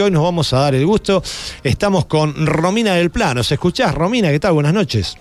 Hoy 0.00 0.10
nos 0.10 0.22
vamos 0.22 0.52
a 0.54 0.60
dar 0.60 0.74
el 0.74 0.86
gusto. 0.86 1.22
Estamos 1.62 2.06
con 2.06 2.46
Romina 2.46 2.94
del 2.94 3.10
Plano. 3.10 3.42
¿Se 3.42 3.54
escuchás, 3.54 3.94
Romina? 3.94 4.30
¿Qué 4.30 4.40
tal? 4.40 4.54
Buenas 4.54 4.72
noches. 4.72 5.18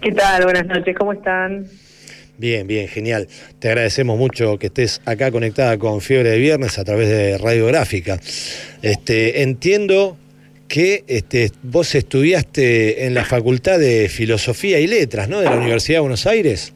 ¿Qué 0.00 0.12
tal? 0.12 0.44
Buenas 0.44 0.66
noches, 0.66 0.96
¿cómo 0.96 1.12
están? 1.12 1.66
Bien, 2.38 2.66
bien, 2.66 2.88
genial. 2.88 3.28
Te 3.58 3.68
agradecemos 3.68 4.18
mucho 4.18 4.58
que 4.58 4.68
estés 4.68 5.02
acá 5.04 5.30
conectada 5.30 5.76
con 5.78 6.00
Fiebre 6.00 6.30
de 6.30 6.38
Viernes 6.38 6.78
a 6.78 6.84
través 6.84 7.08
de 7.08 7.36
Radiográfica. 7.36 8.18
Este, 8.80 9.42
entiendo 9.42 10.16
que 10.68 11.04
este, 11.06 11.50
vos 11.62 11.94
estudiaste 11.94 13.04
en 13.04 13.12
la 13.12 13.24
Facultad 13.24 13.78
de 13.78 14.08
Filosofía 14.08 14.80
y 14.80 14.86
Letras, 14.86 15.28
¿no? 15.28 15.40
De 15.40 15.50
la 15.50 15.56
Universidad 15.56 15.98
de 15.98 16.00
Buenos 16.00 16.26
Aires. 16.26 16.74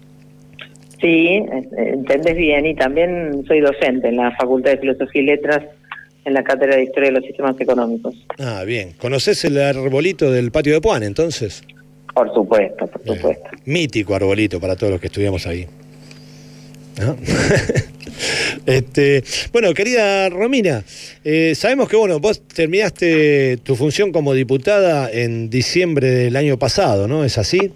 Sí, 1.01 1.43
entendés 1.77 2.37
bien, 2.37 2.67
y 2.67 2.75
también 2.75 3.45
soy 3.47 3.61
docente 3.61 4.09
en 4.09 4.17
la 4.17 4.33
Facultad 4.37 4.73
de 4.73 4.79
Filosofía 4.79 5.23
y 5.23 5.27
Letras 5.27 5.63
en 6.27 6.35
la 6.35 6.43
Cátedra 6.43 6.77
de 6.77 6.83
Historia 6.83 7.11
de 7.11 7.17
los 7.17 7.25
Sistemas 7.25 7.59
Económicos. 7.61 8.15
Ah, 8.39 8.65
bien. 8.67 8.93
¿Conoces 8.99 9.45
el 9.45 9.59
arbolito 9.59 10.31
del 10.31 10.51
patio 10.51 10.75
de 10.75 10.81
Puan, 10.81 11.05
entonces? 11.05 11.63
Por 12.13 12.33
supuesto, 12.35 12.87
por 12.87 13.17
supuesto. 13.17 13.49
mítico 13.65 14.15
arbolito 14.15 14.61
para 14.61 14.75
todos 14.75 14.93
los 14.93 15.01
que 15.01 15.07
estudiamos 15.07 15.47
ahí. 15.47 15.67
este, 18.67 19.23
bueno, 19.53 19.73
querida 19.75 20.31
Romina, 20.31 20.83
eh, 21.25 21.55
sabemos 21.55 21.91
que 21.91 21.97
bueno, 21.97 22.19
vos 22.21 22.43
terminaste 22.49 23.59
tu 23.59 23.77
función 23.77 24.13
como 24.13 24.33
diputada 24.33 25.11
en 25.13 25.51
diciembre 25.51 26.09
del 26.09 26.37
año 26.37 26.59
pasado, 26.59 27.07
¿no? 27.07 27.23
¿Es 27.23 27.37
así? 27.37 27.71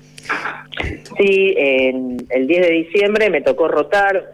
Sí, 1.18 1.54
en 1.56 2.16
el 2.30 2.46
10 2.46 2.60
de 2.62 2.72
diciembre 2.72 3.28
me 3.28 3.42
tocó 3.42 3.68
rotar 3.68 4.32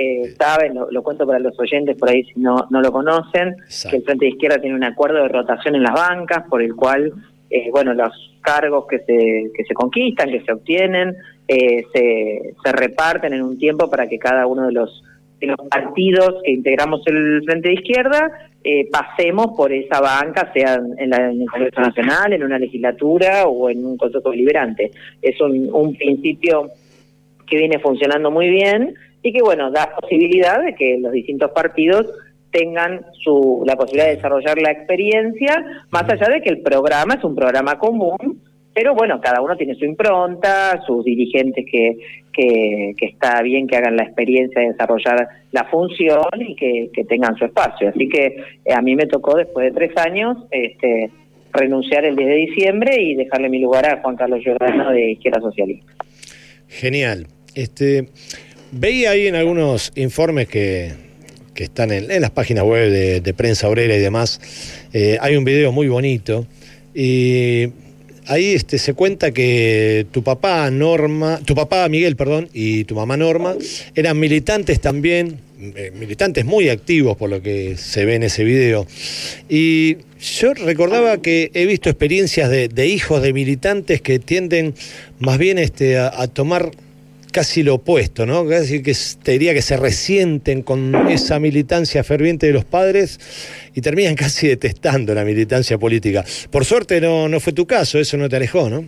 eh, 0.00 0.32
saben, 0.38 0.74
lo, 0.90 1.02
cuento 1.02 1.26
para 1.26 1.40
los 1.40 1.58
oyentes 1.58 1.96
por 1.96 2.08
ahí 2.08 2.22
si 2.22 2.38
no, 2.38 2.68
no 2.70 2.80
lo 2.80 2.92
conocen, 2.92 3.56
que 3.90 3.96
el 3.96 4.04
Frente 4.04 4.26
de 4.26 4.30
Izquierda 4.30 4.60
tiene 4.60 4.76
un 4.76 4.84
acuerdo 4.84 5.22
de 5.22 5.28
rotación 5.28 5.74
en 5.74 5.82
las 5.82 5.92
bancas 5.92 6.44
por 6.48 6.62
el 6.62 6.76
cual, 6.76 7.12
eh, 7.50 7.68
bueno, 7.72 7.92
los 7.94 8.12
cargos 8.40 8.86
que 8.86 9.00
se, 9.00 9.50
que 9.56 9.64
se 9.66 9.74
conquistan, 9.74 10.30
que 10.30 10.42
se 10.42 10.52
obtienen, 10.52 11.16
eh, 11.48 11.82
se, 11.92 12.54
se 12.62 12.72
reparten 12.72 13.32
en 13.32 13.42
un 13.42 13.58
tiempo 13.58 13.90
para 13.90 14.06
que 14.06 14.20
cada 14.20 14.46
uno 14.46 14.66
de 14.66 14.72
los, 14.72 15.02
de 15.40 15.48
los 15.48 15.58
partidos 15.68 16.42
que 16.44 16.52
integramos 16.52 17.04
el 17.06 17.42
Frente 17.44 17.70
de 17.70 17.74
Izquierda 17.74 18.30
eh, 18.62 18.88
pasemos 18.92 19.48
por 19.56 19.72
esa 19.72 20.00
banca, 20.00 20.52
sea 20.52 20.80
en, 20.96 21.10
la, 21.10 21.28
en, 21.28 21.42
el 21.42 21.50
Congreso 21.50 21.80
Nacional, 21.80 22.32
en 22.34 22.44
una 22.44 22.60
legislatura 22.60 23.48
o 23.48 23.68
en 23.68 23.84
un 23.84 23.96
Consejo 23.96 24.30
Deliberante. 24.30 24.92
Es 25.20 25.40
un, 25.40 25.68
un 25.72 25.96
principio 25.96 26.68
que 27.48 27.56
viene 27.56 27.80
funcionando 27.80 28.30
muy 28.30 28.48
bien 28.48 28.94
y 29.22 29.32
que, 29.32 29.42
bueno, 29.42 29.70
da 29.70 29.94
posibilidad 30.00 30.62
de 30.62 30.74
que 30.74 30.98
los 30.98 31.12
distintos 31.12 31.50
partidos 31.50 32.06
tengan 32.50 33.04
su, 33.22 33.62
la 33.66 33.76
posibilidad 33.76 34.08
de 34.08 34.16
desarrollar 34.16 34.58
la 34.58 34.72
experiencia, 34.72 35.64
más 35.90 36.04
allá 36.04 36.28
de 36.28 36.40
que 36.40 36.50
el 36.50 36.60
programa 36.60 37.14
es 37.14 37.24
un 37.24 37.34
programa 37.34 37.78
común, 37.78 38.40
pero 38.72 38.94
bueno, 38.94 39.20
cada 39.20 39.40
uno 39.40 39.56
tiene 39.56 39.74
su 39.74 39.84
impronta, 39.84 40.80
sus 40.86 41.04
dirigentes 41.04 41.66
que, 41.70 41.98
que, 42.32 42.94
que 42.96 43.06
está 43.06 43.42
bien 43.42 43.66
que 43.66 43.76
hagan 43.76 43.96
la 43.96 44.04
experiencia 44.04 44.60
de 44.60 44.68
desarrollar 44.68 45.28
la 45.50 45.64
función 45.64 46.28
y 46.38 46.54
que, 46.54 46.88
que 46.92 47.04
tengan 47.04 47.34
su 47.36 47.44
espacio. 47.44 47.88
Así 47.88 48.08
que 48.08 48.36
eh, 48.64 48.72
a 48.72 48.80
mí 48.80 48.94
me 48.94 49.06
tocó 49.06 49.36
después 49.36 49.66
de 49.66 49.72
tres 49.72 49.96
años 49.96 50.38
este, 50.52 51.10
renunciar 51.52 52.04
el 52.04 52.14
10 52.14 52.28
de 52.28 52.36
diciembre 52.36 53.02
y 53.02 53.16
dejarle 53.16 53.48
mi 53.48 53.58
lugar 53.58 53.84
a 53.86 54.00
Juan 54.00 54.16
Carlos 54.16 54.42
Giordano 54.44 54.92
de 54.92 55.10
Izquierda 55.12 55.40
Socialista. 55.40 55.92
Genial. 56.68 57.26
Este, 57.54 58.06
Veía 58.70 59.12
ahí 59.12 59.26
en 59.26 59.34
algunos 59.34 59.92
informes 59.94 60.46
que, 60.46 60.92
que 61.54 61.64
están 61.64 61.90
en, 61.90 62.20
las 62.20 62.30
páginas 62.30 62.64
web 62.64 63.22
de, 63.22 63.34
prensa 63.34 63.68
obrera 63.68 63.96
y 63.96 63.98
demás, 63.98 64.40
eh, 64.92 65.16
hay 65.20 65.36
un 65.36 65.44
video 65.44 65.72
muy 65.72 65.88
bonito 65.88 66.46
y 66.94 67.68
ahí 68.26 68.52
este, 68.52 68.78
se 68.78 68.92
cuenta 68.92 69.32
que 69.32 70.06
tu 70.12 70.22
papá 70.22 70.70
Norma, 70.70 71.40
tu 71.44 71.54
papá 71.54 71.88
Miguel, 71.88 72.14
perdón, 72.14 72.50
y 72.52 72.84
tu 72.84 72.94
mamá 72.94 73.16
Norma 73.16 73.56
eran 73.94 74.20
militantes 74.20 74.80
también, 74.80 75.40
eh, 75.74 75.90
militantes 75.98 76.44
muy 76.44 76.68
activos 76.68 77.16
por 77.16 77.30
lo 77.30 77.40
que 77.40 77.78
se 77.78 78.04
ve 78.04 78.16
en 78.16 78.24
ese 78.24 78.44
video. 78.44 78.86
Y 79.48 79.96
yo 80.20 80.52
recordaba 80.52 81.22
que 81.22 81.50
he 81.54 81.64
visto 81.64 81.88
experiencias 81.88 82.50
de, 82.50 82.86
hijos 82.86 83.22
de 83.22 83.32
militantes 83.32 84.02
que 84.02 84.18
tienden 84.18 84.74
más 85.18 85.38
bien 85.38 85.56
este, 85.56 85.96
a 85.96 86.28
tomar 86.28 86.70
casi 87.32 87.62
lo 87.62 87.74
opuesto, 87.74 88.26
¿no? 88.26 88.46
Casi 88.46 88.82
que 88.82 88.92
te 89.22 89.32
diría 89.32 89.54
que 89.54 89.62
se 89.62 89.76
resienten 89.76 90.62
con 90.62 90.94
esa 91.08 91.38
militancia 91.38 92.02
ferviente 92.04 92.46
de 92.46 92.52
los 92.52 92.64
padres 92.64 93.70
y 93.74 93.80
terminan 93.80 94.14
casi 94.16 94.48
detestando 94.48 95.14
la 95.14 95.24
militancia 95.24 95.78
política. 95.78 96.24
Por 96.50 96.64
suerte 96.64 97.00
no, 97.00 97.28
no 97.28 97.40
fue 97.40 97.52
tu 97.52 97.66
caso, 97.66 97.98
eso 97.98 98.16
no 98.16 98.28
te 98.28 98.36
alejó, 98.36 98.68
¿no? 98.68 98.84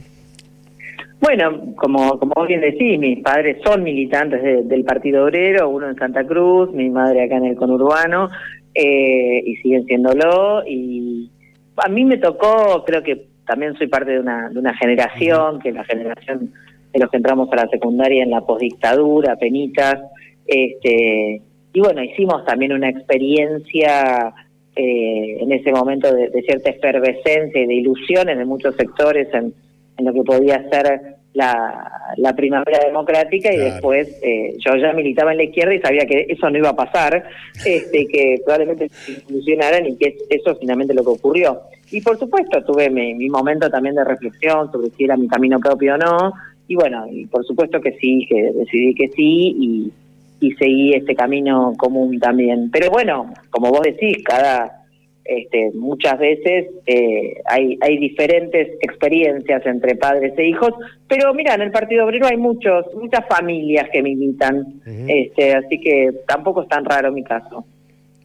Bueno, 1.21 1.75
como, 1.77 2.19
como 2.19 2.47
bien 2.47 2.62
decís, 2.62 2.99
mis 2.99 3.23
padres 3.23 3.59
son 3.62 3.83
militantes 3.83 4.43
del 4.43 4.84
Partido 4.84 5.25
Obrero, 5.25 5.69
uno 5.69 5.91
en 5.91 5.97
Santa 5.97 6.25
Cruz, 6.25 6.72
mi 6.72 6.89
madre 6.89 7.25
acá 7.25 7.37
en 7.37 7.45
el 7.45 7.57
conurbano, 7.57 8.31
eh, 8.75 9.43
y 9.45 9.57
siguen 9.57 9.84
siéndolo. 9.84 10.67
Y 10.67 11.31
a 11.77 11.91
mí 11.91 12.07
me 12.07 12.17
tocó, 12.17 12.84
creo 12.87 13.03
que 13.03 13.27
también 13.47 13.75
soy 13.77 13.89
parte 13.89 14.12
de 14.12 14.21
una, 14.21 14.49
de 14.49 14.59
una 14.59 14.75
generación, 14.75 15.61
que 15.61 15.69
es 15.69 15.75
la 15.75 15.84
generación 15.84 16.53
de 16.93 17.01
los 17.01 17.11
que 17.11 17.17
entramos 17.17 17.49
a 17.53 17.56
la 17.56 17.69
secundaria 17.69 18.23
en 18.23 18.31
la 18.31 18.41
posdictadura, 18.41 19.37
penitas, 19.37 20.01
este, 20.47 21.43
y 21.73 21.81
bueno, 21.81 22.03
hicimos 22.03 22.45
también 22.45 22.73
una 22.73 22.89
experiencia 22.89 24.34
eh, 24.75 25.37
en 25.41 25.53
ese 25.53 25.73
momento 25.73 26.12
de, 26.12 26.31
cierta 26.43 26.71
efervescencia 26.71 27.62
y 27.62 27.67
de 27.67 27.75
ilusiones 27.75 28.37
de 28.37 28.45
muchos 28.45 28.75
sectores 28.77 29.28
en, 29.34 29.55
lo 29.99 30.15
que 30.15 30.23
podía 30.23 30.67
ser 30.71 31.17
la, 31.34 32.15
la 32.17 32.34
primavera 32.34 32.78
democrática 32.87 33.53
y 33.53 33.59
después 33.59 34.09
eh, 34.22 34.57
yo 34.59 34.75
ya 34.77 34.95
militaba 34.95 35.33
en 35.33 35.37
la 35.37 35.45
izquierda 35.45 35.75
y 35.75 35.81
sabía 35.81 36.07
que 36.07 36.25
eso 36.27 36.49
no 36.49 36.57
iba 36.57 36.71
a 36.71 36.77
pasar, 36.77 37.22
este, 37.67 38.07
que 38.07 38.37
probablemente 38.43 38.89
se 38.89 39.22
ilusionaran 39.28 39.87
y 39.87 39.97
que 39.97 40.17
eso 40.31 40.57
finalmente 40.57 40.95
lo 40.95 41.05
que 41.05 41.11
ocurrió. 41.11 41.61
Y 41.91 42.01
por 42.01 42.19
supuesto 42.19 42.65
tuve 42.65 42.89
mi, 42.89 43.15
mi 43.15 43.28
momento 43.28 43.69
también 43.69 43.95
de 43.95 44.05
reflexión 44.05 44.72
sobre 44.72 44.89
si 44.91 45.05
era 45.05 45.19
mi 45.19 45.28
camino 45.28 45.61
propio 45.61 45.95
o 45.95 45.99
no, 45.99 46.33
y 46.71 46.77
bueno, 46.77 47.05
y 47.11 47.27
por 47.27 47.45
supuesto 47.45 47.81
que 47.81 47.99
sí, 47.99 48.25
que 48.29 48.53
decidí 48.53 48.95
que 48.95 49.09
sí 49.09 49.57
y, 49.59 49.93
y 50.39 50.53
seguí 50.53 50.95
este 50.95 51.17
camino 51.17 51.75
común 51.77 52.21
también. 52.21 52.71
Pero 52.71 52.93
bueno, 52.93 53.35
como 53.51 53.71
vos 53.71 53.81
decís, 53.81 54.23
cada 54.23 54.85
este, 55.25 55.73
muchas 55.75 56.17
veces 56.21 56.69
eh, 56.87 57.35
hay, 57.47 57.77
hay 57.81 57.99
diferentes 57.99 58.69
experiencias 58.83 59.67
entre 59.67 59.97
padres 59.97 60.33
e 60.39 60.47
hijos, 60.47 60.71
pero 61.09 61.35
mira, 61.35 61.55
en 61.55 61.63
el 61.63 61.73
Partido 61.73 62.05
Obrero 62.05 62.29
hay 62.29 62.37
muchos, 62.37 62.87
muchas 62.95 63.27
familias 63.27 63.89
que 63.93 64.01
militan, 64.01 64.81
este, 65.09 65.55
así 65.55 65.81
que 65.81 66.11
tampoco 66.29 66.63
es 66.63 66.69
tan 66.69 66.85
raro 66.85 67.11
mi 67.11 67.25
caso. 67.25 67.65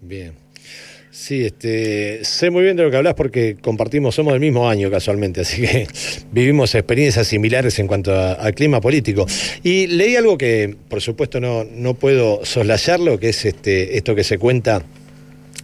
Bien. 0.02 0.45
Sí, 1.18 1.46
este, 1.46 2.26
sé 2.26 2.50
muy 2.50 2.64
bien 2.64 2.76
de 2.76 2.84
lo 2.84 2.92
que 2.92 2.98
hablas 2.98 3.14
porque 3.14 3.56
compartimos, 3.62 4.14
somos 4.14 4.34
del 4.34 4.42
mismo 4.42 4.70
año 4.70 4.92
casualmente, 4.92 5.42
así 5.42 5.62
que 5.62 5.88
vivimos 6.34 6.76
experiencias 6.76 7.26
similares 7.26 7.80
en 7.80 7.88
cuanto 7.88 8.14
al 8.14 8.54
clima 8.54 8.82
político. 8.82 9.26
Y 9.64 9.88
leí 9.88 10.18
algo 10.18 10.38
que, 10.38 10.76
por 10.90 11.00
supuesto, 11.00 11.40
no, 11.40 11.64
no 11.64 11.94
puedo 11.94 12.44
soslayarlo, 12.44 13.18
que 13.18 13.30
es 13.30 13.46
este, 13.46 13.96
esto 13.98 14.14
que 14.14 14.26
se 14.26 14.38
cuenta 14.38 14.82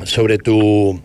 sobre 0.06 0.38
tu, 0.38 1.02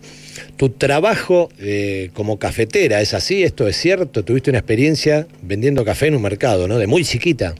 tu 0.55 0.69
trabajo 0.69 1.49
eh, 1.59 2.11
como 2.13 2.39
cafetera. 2.39 3.01
¿Es 3.01 3.13
así? 3.13 3.43
¿Esto 3.43 3.67
es 3.67 3.75
cierto? 3.75 4.23
¿Tuviste 4.23 4.49
una 4.49 4.59
experiencia 4.59 5.27
vendiendo 5.41 5.83
café 5.83 6.07
en 6.07 6.15
un 6.15 6.21
mercado, 6.21 6.69
¿no? 6.69 6.77
De 6.77 6.87
muy 6.87 7.03
chiquita. 7.03 7.53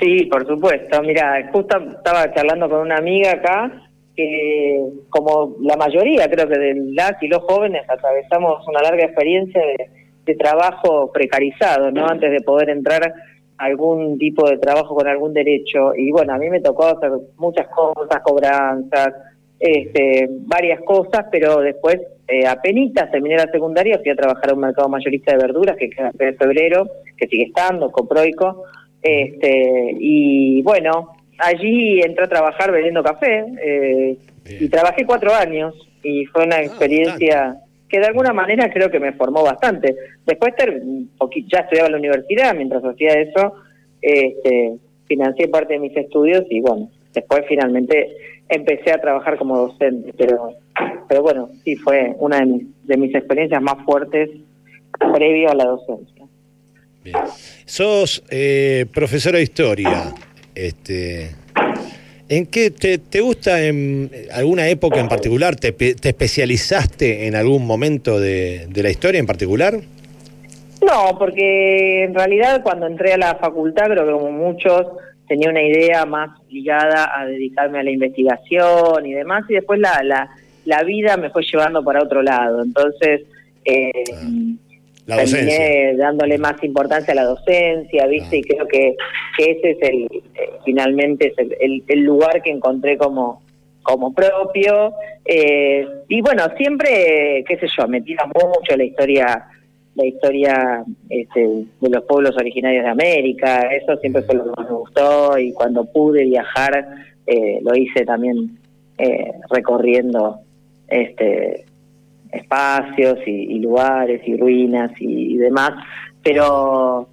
Sí, 0.00 0.24
por 0.30 0.46
supuesto. 0.46 1.02
Mira, 1.02 1.46
justo 1.52 1.76
estaba 1.94 2.32
charlando 2.32 2.70
con 2.70 2.80
una 2.80 2.96
amiga 2.96 3.32
acá 3.32 3.84
que 4.16 4.80
como 5.10 5.56
la 5.60 5.76
mayoría 5.76 6.28
creo 6.30 6.48
que 6.48 6.58
de 6.58 6.74
las 6.92 7.20
y 7.22 7.28
los 7.28 7.42
jóvenes 7.42 7.82
atravesamos 7.88 8.66
una 8.68 8.82
larga 8.82 9.04
experiencia 9.04 9.60
de, 9.60 10.34
trabajo 10.36 11.12
precarizado, 11.12 11.90
¿no? 11.90 12.06
Antes 12.06 12.30
de 12.30 12.40
poder 12.40 12.70
entrar 12.70 13.02
a 13.58 13.64
algún 13.64 14.18
tipo 14.18 14.48
de 14.48 14.56
trabajo 14.56 14.94
con 14.94 15.06
algún 15.06 15.34
derecho. 15.34 15.94
Y 15.94 16.10
bueno, 16.10 16.32
a 16.32 16.38
mí 16.38 16.48
me 16.48 16.60
tocó 16.60 16.86
hacer 16.86 17.10
muchas 17.36 17.66
cosas, 17.68 18.22
cobranzas, 18.22 19.12
este, 19.60 20.26
varias 20.46 20.80
cosas, 20.80 21.26
pero 21.30 21.60
después, 21.60 22.00
eh, 22.26 22.46
apenas 22.46 23.10
terminé 23.10 23.36
la 23.36 23.50
secundaria, 23.52 23.98
fui 23.98 24.10
a 24.10 24.16
trabajar 24.16 24.50
a 24.50 24.54
un 24.54 24.60
mercado 24.60 24.88
mayorista 24.88 25.32
de 25.32 25.42
verduras 25.42 25.76
que 25.76 25.90
queda 25.90 26.10
en 26.18 26.36
febrero, 26.36 26.86
que 27.16 27.28
sigue 27.28 27.44
estando, 27.44 27.92
Coproico. 27.92 28.64
Este, 29.02 29.94
y 30.00 30.62
bueno, 30.62 31.10
allí 31.38 32.00
entré 32.00 32.24
a 32.24 32.28
trabajar 32.28 32.72
vendiendo 32.72 33.02
café 33.02 33.44
eh, 33.62 34.16
y 34.44 34.68
trabajé 34.68 35.04
cuatro 35.04 35.34
años 35.34 35.74
y 36.02 36.26
fue 36.26 36.44
una 36.44 36.56
ah, 36.56 36.62
experiencia 36.62 37.56
que 37.88 38.00
de 38.00 38.06
alguna 38.06 38.32
manera 38.32 38.70
creo 38.72 38.90
que 38.90 39.00
me 39.00 39.12
formó 39.12 39.42
bastante. 39.42 39.96
Después 40.26 40.52
ya 41.46 41.60
estudiaba 41.60 41.86
en 41.86 41.92
la 41.92 41.98
universidad, 41.98 42.54
mientras 42.54 42.84
hacía 42.84 43.12
eso, 43.14 43.54
este, 44.02 44.74
financié 45.06 45.48
parte 45.48 45.74
de 45.74 45.80
mis 45.80 45.96
estudios 45.96 46.44
y 46.50 46.60
bueno, 46.60 46.90
después 47.12 47.44
finalmente 47.48 48.16
empecé 48.48 48.92
a 48.92 49.00
trabajar 49.00 49.38
como 49.38 49.56
docente, 49.56 50.12
pero 50.16 50.54
pero 51.08 51.22
bueno, 51.22 51.50
sí 51.64 51.76
fue 51.76 52.14
una 52.18 52.38
de 52.38 52.46
mis, 52.46 52.62
de 52.84 52.96
mis 52.96 53.14
experiencias 53.14 53.62
más 53.62 53.84
fuertes 53.84 54.30
previo 55.12 55.50
a 55.50 55.54
la 55.54 55.64
docencia. 55.64 56.24
Bien. 57.02 57.16
Sos 57.66 58.24
eh, 58.30 58.86
profesora 58.92 59.38
de 59.38 59.44
historia. 59.44 60.14
Este, 60.54 61.30
¿En 62.28 62.46
qué 62.46 62.70
te, 62.70 62.98
te, 62.98 63.20
gusta 63.20 63.62
en 63.62 64.10
alguna 64.32 64.68
época 64.68 64.98
en 64.98 65.08
particular? 65.08 65.56
¿Te, 65.56 65.72
te 65.72 66.08
especializaste 66.08 67.26
en 67.26 67.34
algún 67.34 67.66
momento 67.66 68.18
de, 68.18 68.66
de, 68.68 68.82
la 68.82 68.90
historia 68.90 69.20
en 69.20 69.26
particular? 69.26 69.74
No, 70.80 71.18
porque 71.18 72.04
en 72.04 72.14
realidad 72.14 72.62
cuando 72.62 72.86
entré 72.86 73.12
a 73.12 73.18
la 73.18 73.34
facultad, 73.34 73.86
creo 73.86 74.06
que 74.06 74.12
como 74.12 74.30
muchos, 74.30 74.86
tenía 75.28 75.50
una 75.50 75.62
idea 75.62 76.06
más 76.06 76.30
ligada 76.48 77.10
a 77.14 77.26
dedicarme 77.26 77.80
a 77.80 77.82
la 77.82 77.90
investigación 77.90 79.04
y 79.04 79.12
demás, 79.12 79.44
y 79.48 79.54
después 79.54 79.78
la, 79.78 80.02
la, 80.02 80.30
la 80.64 80.82
vida 80.82 81.16
me 81.18 81.30
fue 81.30 81.42
llevando 81.42 81.84
para 81.84 82.02
otro 82.02 82.22
lado. 82.22 82.62
Entonces, 82.62 83.22
eh, 83.66 83.90
ah. 84.14 84.28
La 85.06 85.16
terminé 85.16 85.94
dándole 85.96 86.38
más 86.38 86.62
importancia 86.62 87.12
a 87.12 87.16
la 87.16 87.24
docencia, 87.24 88.06
¿viste? 88.06 88.36
Ah. 88.36 88.38
Y 88.38 88.42
creo 88.42 88.66
que, 88.66 88.96
que 89.36 89.50
ese 89.50 89.70
es 89.72 89.78
el, 89.82 90.04
eh, 90.04 90.50
finalmente, 90.64 91.28
es 91.28 91.38
el, 91.60 91.84
el, 91.86 92.00
lugar 92.00 92.42
que 92.42 92.50
encontré 92.50 92.96
como, 92.96 93.42
como 93.82 94.14
propio. 94.14 94.94
Eh, 95.24 95.86
y 96.08 96.20
bueno, 96.22 96.44
siempre, 96.56 97.44
qué 97.46 97.58
sé 97.58 97.66
yo, 97.76 97.86
me 97.86 98.00
tira 98.00 98.24
mucho 98.26 98.76
la 98.76 98.84
historia 98.84 99.44
la 99.94 100.06
historia 100.06 100.84
este, 101.08 101.40
de 101.80 101.88
los 101.88 102.02
pueblos 102.04 102.36
originarios 102.36 102.84
de 102.84 102.90
América, 102.90 103.60
eso 103.72 103.96
siempre 103.98 104.22
fue 104.22 104.34
lo 104.34 104.44
que 104.44 104.50
más 104.50 104.68
me 104.68 104.76
gustó 104.76 105.38
y 105.38 105.52
cuando 105.52 105.84
pude 105.84 106.24
viajar 106.24 106.86
eh, 107.26 107.60
lo 107.62 107.76
hice 107.76 108.04
también 108.04 108.58
eh, 108.98 109.32
recorriendo 109.50 110.40
este 110.88 111.64
espacios 112.34 113.18
y, 113.26 113.58
lugares 113.58 114.20
y 114.26 114.36
ruinas 114.36 114.90
y, 114.98 115.36
demás, 115.36 115.72
pero 116.22 117.08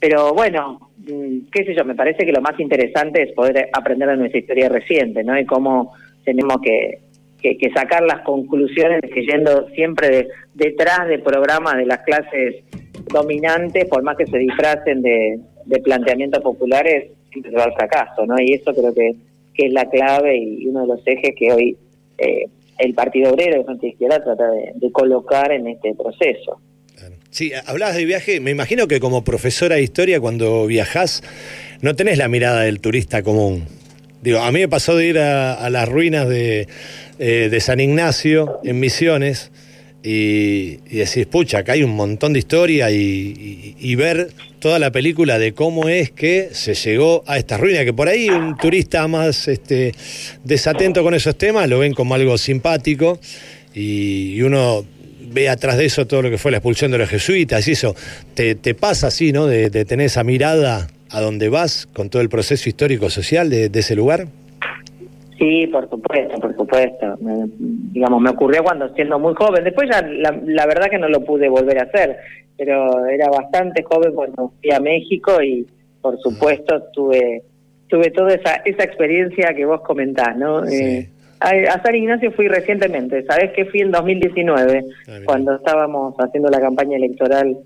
pero 0.00 0.34
bueno, 0.34 0.90
mm, 0.98 1.50
qué 1.52 1.64
sé 1.64 1.74
yo, 1.76 1.84
me 1.84 1.94
parece 1.94 2.24
que 2.26 2.32
lo 2.32 2.40
más 2.40 2.58
interesante 2.58 3.22
es 3.22 3.32
poder 3.32 3.68
aprender 3.72 4.08
de 4.08 4.16
nuestra 4.16 4.40
historia 4.40 4.68
reciente, 4.68 5.22
¿no? 5.22 5.38
Y 5.38 5.46
cómo 5.46 5.92
tenemos 6.24 6.56
que, 6.60 6.98
que, 7.40 7.70
sacar 7.74 8.02
las 8.02 8.20
conclusiones 8.22 9.00
que 9.00 9.24
yendo 9.24 9.68
siempre 9.70 10.28
detrás 10.54 11.08
de 11.08 11.18
programas 11.18 11.76
de 11.76 11.86
las 11.86 11.98
clases 11.98 12.64
dominantes, 13.12 13.84
por 13.86 14.02
más 14.02 14.16
que 14.16 14.26
se 14.26 14.38
disfracen 14.38 15.02
de, 15.02 15.40
planteamientos 15.84 16.42
populares, 16.42 17.12
siempre 17.30 17.52
va 17.52 17.64
al 17.64 17.74
fracaso, 17.74 18.26
¿no? 18.26 18.34
Y 18.40 18.54
eso 18.54 18.74
creo 18.74 18.92
que, 18.92 19.12
que 19.54 19.66
es 19.66 19.72
la 19.72 19.88
clave 19.88 20.36
y 20.36 20.66
uno 20.66 20.82
de 20.82 20.86
los 20.88 21.06
ejes 21.06 21.34
que 21.36 21.52
hoy 21.52 21.76
eh, 22.18 22.46
el 22.78 22.94
Partido 22.94 23.32
Obrero 23.32 23.58
de 23.58 23.64
Frente 23.64 23.88
Izquierda 23.88 24.22
trata 24.22 24.44
de, 24.50 24.92
colocar 24.92 25.52
en 25.52 25.68
este 25.68 25.94
proceso. 25.94 26.60
Sí, 27.30 27.52
hablabas 27.66 27.96
de 27.96 28.04
viaje, 28.04 28.40
me 28.40 28.50
imagino 28.50 28.86
que 28.86 29.00
como 29.00 29.24
profesora 29.24 29.76
de 29.76 29.82
historia 29.82 30.20
cuando 30.20 30.66
viajás 30.66 31.22
no 31.80 31.96
tenés 31.96 32.18
la 32.18 32.28
mirada 32.28 32.62
del 32.62 32.80
turista 32.80 33.22
común. 33.22 33.66
Digo, 34.20 34.38
a 34.38 34.52
mí 34.52 34.60
me 34.60 34.68
pasó 34.68 34.96
de 34.96 35.06
ir 35.06 35.18
a, 35.18 35.68
las 35.70 35.88
ruinas 35.88 36.28
eh, 36.30 36.66
de, 37.18 37.60
San 37.60 37.80
Ignacio 37.80 38.60
en 38.62 38.78
Misiones 38.78 39.50
y, 40.04 40.80
y, 40.90 40.96
decís, 40.96 41.26
pucha, 41.26 41.58
acá 41.58 41.72
hay 41.72 41.84
un 41.84 41.92
montón 41.92 42.32
de 42.32 42.40
historia 42.40 42.90
y, 42.90 43.94
ver 43.94 44.32
toda 44.58 44.78
la 44.78 44.90
película 44.90 45.38
de 45.38 45.52
cómo 45.52 45.88
es 45.88 46.10
que 46.10 46.48
se 46.52 46.74
llegó 46.74 47.22
a 47.26 47.38
esta 47.38 47.56
ruina, 47.56 47.84
que 47.84 47.92
por 47.92 48.08
ahí 48.08 48.28
un 48.28 48.56
turista 48.56 49.06
más 49.06 49.46
este, 49.46 49.94
desatento 50.42 51.02
con 51.02 51.14
esos 51.14 51.36
temas 51.36 51.68
lo 51.68 51.78
ven 51.78 51.94
como 51.94 52.14
algo 52.14 52.36
simpático 52.36 53.20
y, 53.74 54.40
uno 54.42 54.84
ve 55.34 55.48
atrás 55.48 55.78
de 55.78 55.86
eso 55.86 56.06
todo 56.06 56.20
lo 56.20 56.30
que 56.30 56.36
fue 56.36 56.50
la 56.50 56.58
expulsión 56.58 56.90
de 56.90 56.98
los 56.98 57.08
jesuitas 57.08 57.66
y 57.68 57.72
eso 57.72 57.94
te, 58.34 58.56
pasa 58.74 59.06
así, 59.06 59.32
¿no? 59.32 59.46
De, 59.46 59.70
tener 59.84 60.06
esa 60.06 60.24
mirada 60.24 60.88
a 61.10 61.20
donde 61.20 61.48
vas 61.48 61.88
con 61.92 62.10
todo 62.10 62.22
el 62.22 62.28
proceso 62.28 62.68
histórico-social 62.68 63.50
de 63.50 63.70
ese 63.72 63.94
lugar. 63.94 64.26
Sí, 65.42 65.66
por 65.66 65.90
supuesto, 65.90 66.38
por 66.38 66.54
supuesto. 66.54 67.18
digamos, 67.18 68.22
me 68.22 68.30
ocurrió 68.30 68.62
cuando 68.62 68.94
siendo 68.94 69.18
muy 69.18 69.34
joven. 69.34 69.64
Después 69.64 69.90
ya 69.90 70.00
la, 70.00 70.40
la, 70.44 70.66
verdad 70.66 70.88
que 70.88 70.98
no 70.98 71.08
lo 71.08 71.24
pude 71.24 71.48
volver 71.48 71.80
a 71.80 71.82
hacer, 71.82 72.16
pero 72.56 73.04
era 73.06 73.28
bastante 73.28 73.82
joven 73.82 74.14
cuando 74.14 74.52
fui 74.60 74.70
a 74.70 74.78
México 74.78 75.42
y 75.42 75.66
por 76.00 76.16
supuesto 76.20 76.84
tuve 76.92 77.42
tuve 77.88 78.12
toda 78.12 78.34
esa 78.34 78.54
esa 78.64 78.84
experiencia 78.84 79.52
que 79.52 79.64
vos 79.64 79.80
comentás, 79.80 80.36
¿no? 80.36 80.64
Eh, 80.64 81.08
a, 81.40 81.82
San 81.82 81.96
Ignacio 81.96 82.30
fui 82.30 82.46
recientemente, 82.46 83.24
¿sabés 83.24 83.50
que 83.50 83.64
fui 83.64 83.80
en 83.80 83.90
2019 83.90 84.84
ah, 85.08 85.18
cuando 85.24 85.56
estábamos 85.56 86.14
haciendo 86.18 86.50
la 86.50 86.60
campaña 86.60 86.98
electoral 86.98 87.56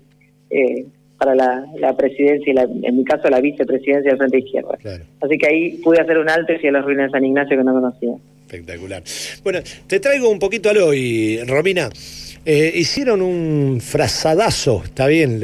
eh, 0.49 0.83
para 1.17 1.35
la, 1.35 1.95
presidencia 1.97 2.51
y 2.51 2.55
la, 2.55 2.63
en 2.63 2.97
mi 2.97 3.03
caso 3.03 3.29
la 3.29 3.41
vicepresidencia 3.41 4.11
del 4.11 4.17
Frente 4.17 4.39
Izquierda. 4.39 4.77
Así 5.21 5.37
que 5.37 5.47
ahí 5.47 5.71
pude 5.83 5.99
hacer 5.99 6.17
un 6.17 6.29
alto 6.29 6.53
y 6.53 6.57
fui 6.57 6.69
a 6.69 6.73
las 6.73 6.85
ruinas 6.85 7.07
de 7.07 7.11
San 7.11 7.25
Ignacio 7.25 7.57
que 7.57 7.63
no 7.63 7.73
conocía. 7.73 8.13
Espectacular. 8.45 9.03
Bueno, 9.43 9.59
te 9.87 9.99
traigo 9.99 10.29
un 10.29 10.39
poquito 10.39 10.69
al 10.69 10.77
hoy, 10.77 11.39
Romina. 11.45 11.89
Eh, 12.45 12.71
hicieron 12.75 13.21
un 13.21 13.81
frazadazo, 13.81 14.83
está 14.85 15.05
bien, 15.07 15.41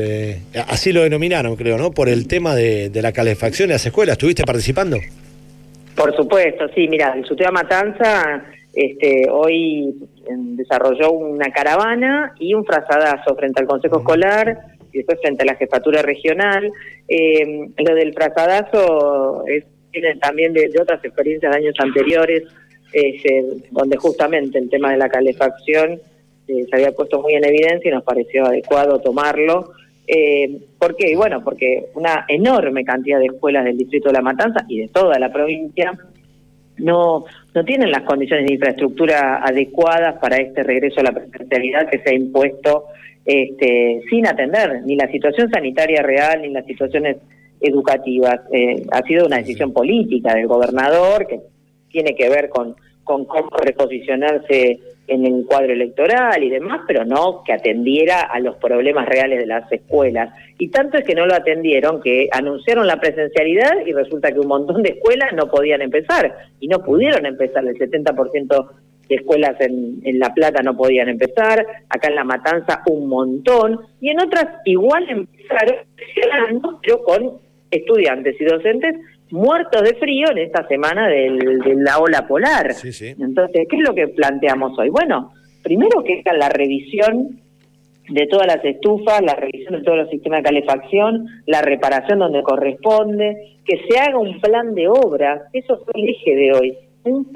así 0.69 0.93
lo 0.93 1.01
denominaron, 1.01 1.57
creo, 1.57 1.77
¿no? 1.77 1.91
Por 1.91 2.07
el 2.07 2.27
tema 2.27 2.55
de, 2.55 2.89
la 2.93 3.11
calefacción 3.11 3.69
en 3.69 3.73
las 3.73 3.85
escuelas. 3.85 4.13
¿Estuviste 4.13 4.43
participando? 4.43 4.97
Por 5.95 6.15
supuesto, 6.15 6.65
sí. 6.73 6.87
Mira, 6.87 7.13
el 7.17 7.25
Suteo 7.25 7.51
Matanza 7.51 8.45
este, 8.73 9.27
hoy 9.29 9.93
em, 10.27 10.55
desarrolló 10.55 11.11
una 11.11 11.51
caravana 11.51 12.33
y 12.39 12.53
un 12.53 12.65
frazadazo 12.65 13.35
frente 13.35 13.61
al 13.61 13.67
Consejo 13.67 13.97
Escolar 13.99 14.57
y 14.93 14.99
después 14.99 15.19
frente 15.19 15.43
a 15.43 15.47
la 15.47 15.55
jefatura 15.55 16.01
regional. 16.01 16.71
Eh, 17.07 17.67
lo 17.77 17.95
del 17.95 18.13
frazadazo 18.13 19.43
es, 19.47 19.65
viene 19.91 20.15
también 20.15 20.53
de, 20.53 20.71
otras 20.79 21.03
experiencias 21.03 21.51
de 21.51 21.57
años 21.57 21.75
anteriores, 21.79 22.43
eh, 22.93 23.61
donde 23.71 23.97
justamente 23.97 24.59
el 24.59 24.69
tema 24.69 24.91
de 24.91 24.97
la 24.97 25.09
calefacción 25.09 25.99
eh, 26.47 26.65
se 26.69 26.75
había 26.75 26.91
puesto 26.91 27.21
muy 27.21 27.33
en 27.35 27.45
evidencia 27.45 27.89
y 27.89 27.93
nos 27.93 28.03
pareció 28.03 28.45
adecuado 28.45 28.99
tomarlo. 28.99 29.71
Eh, 30.05 30.59
¿Por 30.77 30.95
qué? 30.95 31.15
Bueno, 31.15 31.43
porque 31.43 31.85
una 31.95 32.25
enorme 32.27 32.83
cantidad 32.83 33.19
de 33.19 33.27
escuelas 33.27 33.63
del 33.63 33.77
Distrito 33.77 34.09
de 34.09 34.13
La 34.13 34.21
Matanza 34.21 34.65
y 34.67 34.81
de 34.81 34.87
toda 34.89 35.17
la 35.19 35.31
provincia 35.31 35.93
no, 36.77 37.23
no 37.53 37.63
tienen 37.63 37.91
las 37.91 38.01
condiciones 38.01 38.45
de 38.47 38.53
infraestructura 38.55 39.41
adecuadas 39.43 40.19
para 40.19 40.37
este 40.37 40.63
regreso 40.63 40.99
a 40.99 41.03
la 41.03 41.13
presencialidad 41.13 41.89
que 41.89 41.99
se 41.99 42.09
ha 42.09 42.13
impuesto 42.13 42.85
este, 43.25 44.01
sin 44.10 44.27
atender 44.27 44.82
ni 44.86 44.96
la 44.96 45.10
situación 45.12 45.50
sanitaria 45.50 46.01
real 46.01 46.42
ni 46.42 46.50
las 46.50 46.65
situaciones 46.65 47.18
educativas. 47.62 48.42
Eh, 48.51 48.84
ha 48.92 49.01
sido 49.03 49.25
una 49.25 49.38
decisión 49.38 49.72
política 49.72 50.36
del 50.36 50.48
gobernador 50.48 51.25
que 51.27 51.39
tiene 51.89 52.15
que 52.15 52.30
ver 52.30 52.50
con, 52.50 52.75
con 53.03 53.25
cómo 53.25 53.50
reposicionarse 53.58 54.80
en 55.08 55.25
el 55.25 55.46
cuadro 55.46 55.74
electoral 55.74 56.42
y 56.44 56.50
demás, 56.50 56.82
pero 56.88 57.03
no 57.06 57.44
que 57.46 57.53
atendiera 57.53 58.22
a 58.22 58.39
los 58.39 58.56
problemas 58.56 59.08
reales 59.08 59.39
de 59.39 59.46
las 59.46 59.70
escuelas. 59.72 60.34
Y 60.58 60.70
tanto 60.70 60.98
es 60.98 61.06
que 61.06 61.15
no 61.15 61.25
lo 61.25 61.36
atendieron 61.36 62.01
que 62.01 62.30
anunciaron 62.32 62.88
la 62.88 63.00
presencialidad 63.00 63.86
y 63.86 63.92
resulta 63.92 64.32
que 64.32 64.39
un 64.39 64.48
montón 64.48 64.82
de 64.82 64.92
escuelas 64.92 65.34
no 65.34 65.50
podían 65.50 65.82
empezar 65.82 66.34
y 66.60 66.68
no 66.68 66.80
pudieron 66.84 67.25
empezar. 67.25 67.65
El 67.65 67.77
70% 67.77 68.48
de 68.48 68.65
escuelas 69.10 69.60
en, 69.60 70.00
en 70.03 70.19
La 70.19 70.33
Plata 70.33 70.62
no 70.63 70.75
podían 70.75 71.10
empezar, 71.10 71.65
acá 71.89 72.07
en 72.07 72.15
La 72.15 72.24
Matanza 72.24 72.81
un 72.88 73.07
montón, 73.07 73.79
y 74.01 74.10
en 74.10 74.19
otras 74.22 74.45
igual 74.65 75.05
empezaron, 75.10 75.77
pero 76.81 77.03
con 77.03 77.38
estudiantes 77.69 78.39
y 78.39 78.45
docentes 78.45 78.95
muertos 79.31 79.81
de 79.81 79.95
frío 79.95 80.29
en 80.31 80.38
esta 80.38 80.67
semana 80.67 81.07
del, 81.07 81.39
de 81.39 81.75
la 81.75 81.98
ola 81.98 82.27
polar. 82.27 82.72
Entonces, 83.19 83.67
¿qué 83.69 83.75
es 83.75 83.88
lo 83.88 83.95
que 83.95 84.07
planteamos 84.10 84.77
hoy? 84.77 84.89
Bueno, 84.89 85.31
primero 85.63 86.03
que 86.03 86.22
la 86.38 86.50
revisión 86.50 87.39
de 88.10 88.27
todas 88.27 88.48
las 88.48 88.63
estufas, 88.63 89.22
la 89.22 89.36
revisión 89.36 89.75
de 89.75 89.83
todos 89.83 89.98
los 89.98 90.10
sistemas 90.10 90.39
de 90.39 90.50
calefacción, 90.50 91.25
la 91.45 91.62
reparación 91.62 92.19
donde 92.19 92.43
corresponde, 92.43 93.57
que 93.65 93.79
se 93.88 93.98
haga 93.98 94.17
un 94.19 94.39
plan 94.41 94.75
de 94.75 94.88
obras, 94.88 95.41
eso 95.53 95.77
fue 95.77 95.93
el 95.95 96.10
eje 96.10 96.36
de 96.36 96.51
hoy, 96.53 96.77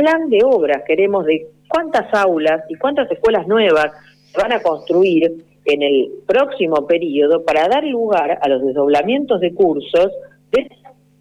plan 0.08 0.30
de 0.30 0.40
obras 0.44 0.84
queremos 0.88 1.26
de 1.26 1.48
cuántas 1.68 2.14
aulas 2.14 2.64
y 2.70 2.76
cuántas 2.76 3.12
escuelas 3.12 3.46
nuevas 3.46 3.92
se 4.32 4.42
van 4.42 4.54
a 4.54 4.62
construir 4.62 5.44
en 5.66 5.82
el 5.82 6.10
próximo 6.26 6.88
periodo 6.88 7.44
para 7.44 7.68
dar 7.68 7.84
lugar 7.84 8.40
a 8.42 8.48
los 8.48 8.66
desdoblamientos 8.66 9.42
de 9.42 9.54
cursos 9.54 10.12
de 10.52 10.70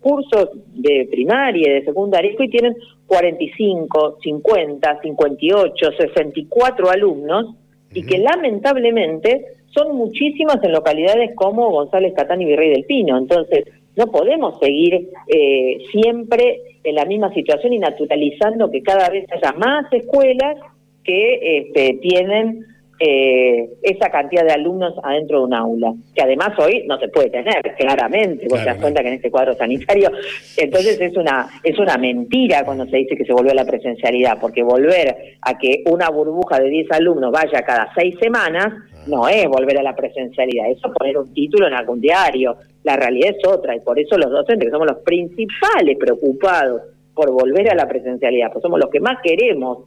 cursos 0.00 0.50
de 0.74 1.08
primaria 1.10 1.68
y 1.68 1.74
de 1.74 1.84
secundaria 1.84 2.30
y 2.38 2.48
tienen 2.48 2.76
45, 3.08 4.18
50, 4.22 5.00
58, 5.02 5.90
64 5.98 6.90
alumnos 6.90 7.56
y 7.92 8.06
que 8.06 8.18
lamentablemente 8.18 9.46
son 9.74 9.96
muchísimas 9.96 10.62
en 10.62 10.70
localidades 10.70 11.34
como 11.34 11.70
González 11.70 12.14
Catán 12.14 12.40
y 12.40 12.44
Virrey 12.44 12.70
del 12.70 12.84
Pino. 12.84 13.18
Entonces, 13.18 13.64
no 13.96 14.06
podemos 14.06 14.60
seguir 14.60 15.08
eh, 15.26 15.78
siempre 15.90 16.60
en 16.86 16.94
la 16.94 17.04
misma 17.04 17.32
situación 17.34 17.72
y 17.72 17.78
naturalizando 17.78 18.70
que 18.70 18.82
cada 18.82 19.08
vez 19.10 19.26
haya 19.32 19.52
más 19.52 19.92
escuelas 19.92 20.56
que 21.04 21.58
este, 21.58 21.98
tienen 22.00 22.64
eh, 22.98 23.68
esa 23.82 24.08
cantidad 24.08 24.44
de 24.44 24.52
alumnos 24.52 24.94
adentro 25.02 25.40
de 25.40 25.44
un 25.44 25.54
aula, 25.54 25.94
que 26.14 26.22
además 26.22 26.58
hoy 26.58 26.84
no 26.86 26.98
se 26.98 27.08
puede 27.08 27.28
tener, 27.28 27.60
claramente, 27.76 28.46
vos 28.48 28.58
te 28.60 28.66
das 28.66 28.78
cuenta 28.78 29.02
que 29.02 29.08
en 29.08 29.14
este 29.14 29.30
cuadro 29.30 29.54
sanitario, 29.54 30.10
entonces 30.56 30.98
es 31.00 31.16
una, 31.16 31.46
es 31.62 31.78
una 31.78 31.98
mentira 31.98 32.64
cuando 32.64 32.86
se 32.86 32.96
dice 32.96 33.16
que 33.16 33.24
se 33.24 33.32
volvió 33.32 33.52
a 33.52 33.56
la 33.56 33.66
presencialidad, 33.66 34.38
porque 34.40 34.62
volver 34.62 35.14
a 35.42 35.58
que 35.58 35.84
una 35.90 36.08
burbuja 36.08 36.58
de 36.58 36.70
10 36.70 36.92
alumnos 36.92 37.32
vaya 37.32 37.62
cada 37.62 37.92
seis 37.94 38.16
semanas, 38.18 38.68
ah. 38.68 39.04
no 39.06 39.28
es 39.28 39.46
volver 39.46 39.78
a 39.78 39.82
la 39.82 39.94
presencialidad, 39.94 40.70
eso 40.70 40.88
es 40.88 40.94
poner 40.94 41.18
un 41.18 41.32
título 41.34 41.66
en 41.66 41.74
algún 41.74 42.00
diario, 42.00 42.56
la 42.82 42.96
realidad 42.96 43.34
es 43.36 43.46
otra, 43.46 43.76
y 43.76 43.80
por 43.80 43.98
eso 43.98 44.16
los 44.16 44.30
docentes, 44.30 44.68
que 44.68 44.72
somos 44.72 44.86
los 44.86 44.98
principales 45.00 45.98
preocupados 45.98 46.80
por 47.14 47.30
volver 47.30 47.70
a 47.70 47.74
la 47.74 47.86
presencialidad, 47.86 48.52
pues 48.52 48.62
somos 48.62 48.80
los 48.80 48.90
que 48.90 49.00
más 49.00 49.18
queremos 49.22 49.84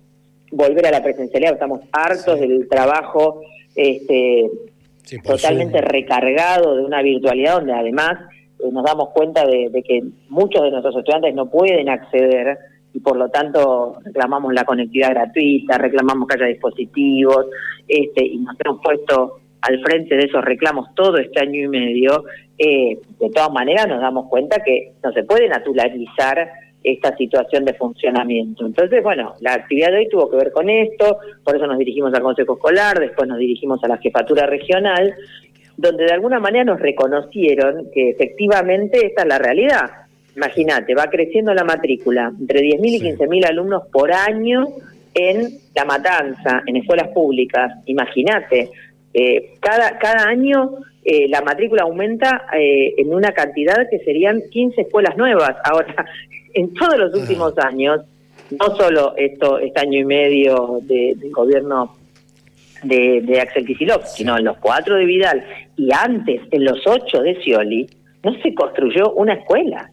volver 0.52 0.88
a 0.88 0.92
la 0.92 1.04
presencialidad, 1.04 1.54
estamos 1.54 1.82
hartos 1.92 2.40
del 2.40 2.68
trabajo 2.68 3.42
este, 3.76 4.50
totalmente 5.24 5.82
recargado 5.82 6.76
de 6.76 6.84
una 6.84 7.02
virtualidad 7.02 7.58
donde 7.58 7.74
además 7.74 8.20
eh, 8.60 8.70
nos 8.72 8.84
damos 8.84 9.10
cuenta 9.10 9.46
de, 9.46 9.72
que 9.88 10.04
muchos 10.30 10.64
de 10.64 10.72
nuestros 10.72 10.96
estudiantes 10.98 11.34
no 11.34 11.50
pueden 11.50 11.90
acceder 11.90 12.58
y 12.94 13.00
por 13.00 13.18
lo 13.18 13.30
tanto 13.30 13.98
reclamamos 14.04 14.54
la 14.54 14.66
conectividad 14.66 15.12
gratuita, 15.12 15.78
reclamamos 15.78 16.28
que 16.28 16.36
haya 16.36 16.48
dispositivos 16.48 17.48
este, 17.88 18.26
y 18.26 18.38
nos 18.40 18.56
hemos 18.66 18.82
puesto 18.82 19.40
al 19.62 19.80
frente 19.82 20.16
de 20.16 20.26
esos 20.26 20.44
reclamos 20.44 20.94
todo 20.96 21.18
este 21.18 21.42
año 21.42 21.62
y 21.62 21.68
medio, 21.68 22.24
eh, 22.58 22.98
de 23.20 23.30
todas 23.30 23.52
maneras 23.52 23.88
nos 23.88 24.02
damos 24.02 24.28
cuenta 24.28 24.64
que 24.64 24.94
no 25.04 25.12
se 25.12 25.24
puede 25.24 25.48
naturalizar 25.48 26.50
esta 26.84 27.16
situación 27.18 27.66
de 27.66 27.74
funcionamiento. 27.74 28.66
Entonces, 28.66 29.04
bueno, 29.04 29.36
la 29.42 29.54
actividad 29.54 29.92
de 29.92 29.98
hoy 29.98 30.10
tuvo 30.10 30.30
que 30.30 30.38
ver 30.38 30.52
con 30.52 30.70
esto, 30.70 31.18
por 31.44 31.56
eso 31.56 31.68
nos 31.68 31.78
dirigimos 31.78 32.14
al 32.14 32.22
Consejo 32.22 32.54
Escolar, 32.54 33.00
después 33.00 33.28
nos 33.28 33.38
dirigimos 33.38 33.84
a 33.84 33.88
la 33.88 33.98
Jefatura 33.98 34.46
Regional, 34.46 35.14
donde 35.76 36.06
de 36.06 36.14
alguna 36.14 36.40
manera 36.40 36.66
nos 36.66 36.80
reconocieron 36.80 37.90
que 37.94 38.10
efectivamente 38.10 39.06
esta 39.06 39.24
es 39.24 39.28
la 39.28 39.38
realidad. 39.38 39.90
Imagínate, 40.36 40.96
va 40.96 41.08
creciendo 41.08 41.54
la 41.54 41.64
matrícula, 41.64 42.32
entre 42.40 42.62
10.000 42.62 42.80
y 42.86 43.00
15.000 43.18 43.46
alumnos 43.46 43.84
por 43.92 44.12
año 44.14 44.68
en 45.14 45.50
La 45.76 45.86
Matanza, 45.86 46.64
en 46.66 46.78
escuelas 46.78 47.10
públicas. 47.10 47.74
Imagínate, 47.86 48.70
eh, 49.14 49.56
cada, 49.60 49.98
cada 49.98 50.30
año 50.30 50.78
eh, 51.04 51.28
la 51.28 51.42
matrícula 51.42 51.84
aumenta 51.84 52.46
eh, 52.58 52.94
en 52.98 53.14
una 53.14 53.32
cantidad 53.32 53.90
que 53.90 54.00
serían 54.00 54.42
15 54.52 54.82
escuelas 54.82 55.18
nuevas. 55.18 55.56
Ahora, 55.64 56.06
en 56.54 56.74
todos 56.74 56.98
los 56.98 57.14
últimos 57.14 57.58
años, 57.58 58.02
no 58.52 58.76
solo 58.76 59.14
esto, 59.18 59.60
este 59.60 59.80
año 59.80 60.00
y 60.00 60.06
medio 60.06 60.80
de, 60.84 61.14
del 61.18 61.32
gobierno 61.32 61.96
de, 62.84 63.22
de 63.22 63.42
Axel 63.42 63.66
Kicillof, 63.66 64.06
sino 64.08 64.38
en 64.38 64.46
los 64.46 64.58
cuatro 64.58 64.96
de 64.96 65.06
Vidal 65.06 65.44
y 65.76 65.90
antes, 65.94 66.42
en 66.52 66.66
los 66.66 66.86
ocho 66.88 67.22
de 67.22 67.36
Scioli, 67.42 67.90
no 68.24 68.34
se 68.42 68.54
construyó 68.54 69.14
una 69.14 69.34
escuela. 69.34 69.90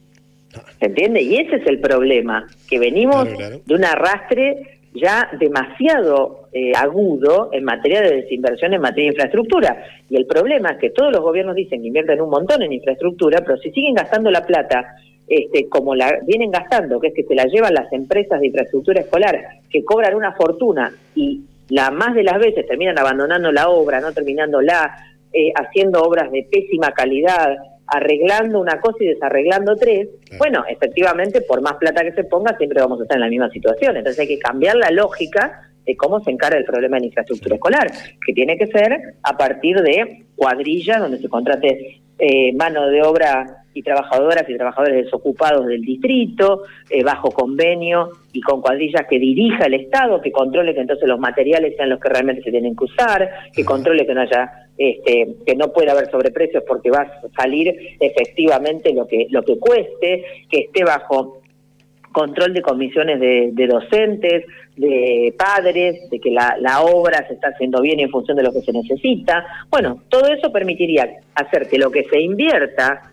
¿Se 0.80 0.86
entiende? 0.86 1.22
Y 1.22 1.36
ese 1.36 1.56
es 1.56 1.66
el 1.66 1.80
problema, 1.80 2.46
que 2.68 2.78
venimos 2.78 3.28
de 3.66 3.75
un 3.75 3.84
arrastre 3.84 4.78
ya 4.94 5.28
demasiado 5.38 6.48
eh, 6.52 6.72
agudo 6.75 7.50
en 7.52 7.64
materia 7.64 8.00
de 8.00 8.22
desinversión 8.22 8.72
en 8.72 8.80
materia 8.80 9.10
de 9.10 9.14
infraestructura. 9.14 9.84
Y 10.08 10.16
el 10.16 10.26
problema 10.26 10.70
es 10.70 10.78
que 10.78 10.90
todos 10.90 11.12
los 11.12 11.20
gobiernos 11.20 11.54
dicen 11.54 11.82
que 11.82 11.88
invierten 11.88 12.20
un 12.20 12.30
montón 12.30 12.62
en 12.62 12.72
infraestructura, 12.72 13.42
pero 13.44 13.58
si 13.58 13.70
siguen 13.72 13.94
gastando 13.94 14.30
la 14.30 14.46
plata 14.46 14.96
este, 15.28 15.68
como 15.68 15.95
la 15.95 16.21
vienen 16.25 16.50
gastando, 16.50 17.00
que 17.00 17.09
es 17.09 17.14
que 17.14 17.25
se 17.25 17.35
la 17.35 17.47
llevan 17.47 17.75
las 17.75 17.92
empresas 17.92 18.40
de 18.40 18.47
infraestructura 18.47 19.00
escolar, 19.00 19.61
que 19.68 19.85
cobran 19.85 20.14
una 20.14 20.33
fortuna 20.33 20.95
y 21.14 21.42
la 21.68 21.90
más 21.90 22.14
de 22.14 22.23
las 22.23 22.38
veces 22.38 22.66
terminan 22.66 22.99
abandonando 22.99 23.50
la 23.50 23.68
obra, 23.68 24.00
no 24.00 24.12
terminándola, 24.12 24.97
eh, 25.33 25.52
haciendo 25.54 26.02
obras 26.02 26.30
de 26.30 26.47
pésima 26.50 26.92
calidad, 26.92 27.56
arreglando 27.88 28.61
una 28.61 28.80
cosa 28.80 28.99
y 29.00 29.06
desarreglando 29.06 29.76
tres, 29.76 30.09
bueno, 30.38 30.64
efectivamente, 30.68 31.40
por 31.40 31.61
más 31.61 31.75
plata 31.75 32.02
que 32.02 32.12
se 32.12 32.25
ponga, 32.25 32.56
siempre 32.56 32.80
vamos 32.80 33.00
a 33.00 33.02
estar 33.02 33.16
en 33.16 33.23
la 33.23 33.28
misma 33.28 33.50
situación. 33.50 33.97
Entonces 33.97 34.21
hay 34.21 34.28
que 34.28 34.38
cambiar 34.38 34.76
la 34.76 34.90
lógica 34.90 35.62
de 35.85 35.97
cómo 35.97 36.21
se 36.21 36.30
encara 36.30 36.56
el 36.56 36.64
problema 36.64 36.99
de 36.99 37.06
infraestructura 37.06 37.54
escolar, 37.54 37.90
que 38.25 38.33
tiene 38.33 38.59
que 38.59 38.66
ser 38.66 38.99
a 39.23 39.37
partir 39.37 39.80
de 39.80 40.25
cuadrillas 40.35 41.00
donde 41.00 41.18
se 41.18 41.28
contrate 41.28 42.00
eh, 42.18 42.52
mano 42.54 42.87
de 42.87 43.02
obra 43.02 43.64
y 43.75 43.82
trabajadoras 43.82 44.49
y 44.49 44.56
trabajadores 44.56 45.04
desocupados 45.04 45.66
del 45.66 45.82
distrito, 45.82 46.62
eh, 46.88 47.04
bajo 47.04 47.30
convenio 47.30 48.08
y 48.32 48.40
con 48.40 48.62
cuadrillas 48.62 49.06
que 49.06 49.18
dirija 49.18 49.66
el 49.66 49.75
Estado, 49.75 50.23
que 50.23 50.32
controle 50.32 50.75
que 50.75 50.80
entonces 50.80 51.06
los 51.06 51.18
materiales 51.18 51.76
sean 51.76 51.90
los 51.90 52.00
que 52.00 52.08
realmente 52.08 52.42
se 52.42 52.50
tienen 52.50 52.75
que 52.75 52.85
usar, 52.85 53.28
que 53.52 53.66
controle 53.66 54.06
que 54.06 54.14
no 54.14 54.23
haya, 54.23 54.50
este, 54.78 55.37
que 55.44 55.54
no 55.56 55.73
pueda 55.73 55.92
haber 55.92 56.11
sobreprecios 56.11 56.64
porque 56.66 56.90
va 56.90 57.02
a 57.02 57.42
salir 57.42 57.96
efectivamente 58.00 58.94
lo 58.94 59.06
que 59.06 59.26
lo 59.28 59.42
que 59.42 59.58
cueste, 59.58 60.25
que 60.50 60.61
esté 60.61 60.85
bajo 60.85 61.42
control 62.16 62.54
de 62.54 62.62
comisiones 62.62 63.20
de, 63.20 63.66
docentes, 63.66 64.46
de 64.75 65.35
padres, 65.37 66.08
de 66.08 66.18
que 66.18 66.30
la, 66.30 66.56
la, 66.58 66.80
obra 66.80 67.26
se 67.28 67.35
está 67.35 67.49
haciendo 67.49 67.82
bien 67.82 68.00
en 68.00 68.08
función 68.08 68.38
de 68.38 68.42
lo 68.42 68.54
que 68.54 68.62
se 68.62 68.73
necesita. 68.73 69.44
Bueno, 69.68 70.02
todo 70.08 70.26
eso 70.32 70.50
permitiría 70.50 71.11
hacer 71.35 71.68
que 71.68 71.76
lo 71.76 71.90
que 71.90 72.04
se 72.04 72.18
invierta 72.18 73.12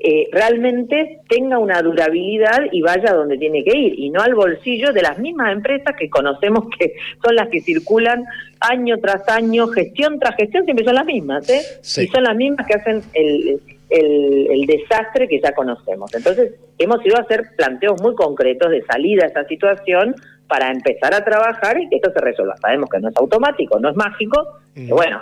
eh, 0.00 0.28
realmente 0.32 1.18
tenga 1.28 1.58
una 1.58 1.82
durabilidad 1.82 2.68
y 2.72 2.80
vaya 2.80 3.12
donde 3.12 3.36
tiene 3.36 3.62
que 3.64 3.76
ir, 3.76 3.98
y 3.98 4.08
no 4.08 4.22
al 4.22 4.34
bolsillo 4.34 4.94
de 4.94 5.02
las 5.02 5.18
mismas 5.18 5.52
empresas 5.52 5.94
que 5.98 6.08
conocemos 6.08 6.68
que 6.78 6.94
son 7.22 7.36
las 7.36 7.48
que 7.48 7.60
circulan 7.60 8.24
año 8.60 8.96
tras 8.98 9.28
año, 9.28 9.66
gestión 9.68 10.18
tras 10.18 10.36
gestión, 10.36 10.64
siempre 10.64 10.86
son 10.86 10.94
las 10.94 11.04
mismas, 11.04 11.50
¿eh? 11.50 11.60
Y 12.02 12.06
son 12.06 12.22
las 12.24 12.34
mismas 12.34 12.66
que 12.66 12.74
hacen 12.74 13.02
el, 13.12 13.60
el, 13.90 14.66
desastre 14.66 15.28
que 15.28 15.40
ya 15.40 15.52
conocemos. 15.52 16.14
Entonces, 16.14 16.54
hemos 16.78 17.04
ido 17.04 17.16
a 17.16 17.20
hacer 17.20 17.42
planteos 17.56 18.00
muy 18.02 18.14
concretos 18.14 18.70
de 18.70 18.82
salida 18.82 19.24
a 19.24 19.28
esa 19.28 19.44
situación 19.44 20.14
para 20.46 20.70
empezar 20.70 21.14
a 21.14 21.24
trabajar 21.24 21.80
y 21.80 21.88
que 21.88 21.96
esto 21.96 22.10
se 22.12 22.20
resuelva. 22.20 22.56
Sabemos 22.58 22.88
que 22.90 23.00
no 23.00 23.08
es 23.08 23.16
automático, 23.16 23.78
no 23.80 23.90
es 23.90 23.96
mágico, 23.96 24.46
pero 24.74 24.96
bueno, 24.96 25.20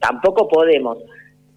tampoco 0.00 0.48
podemos 0.48 0.98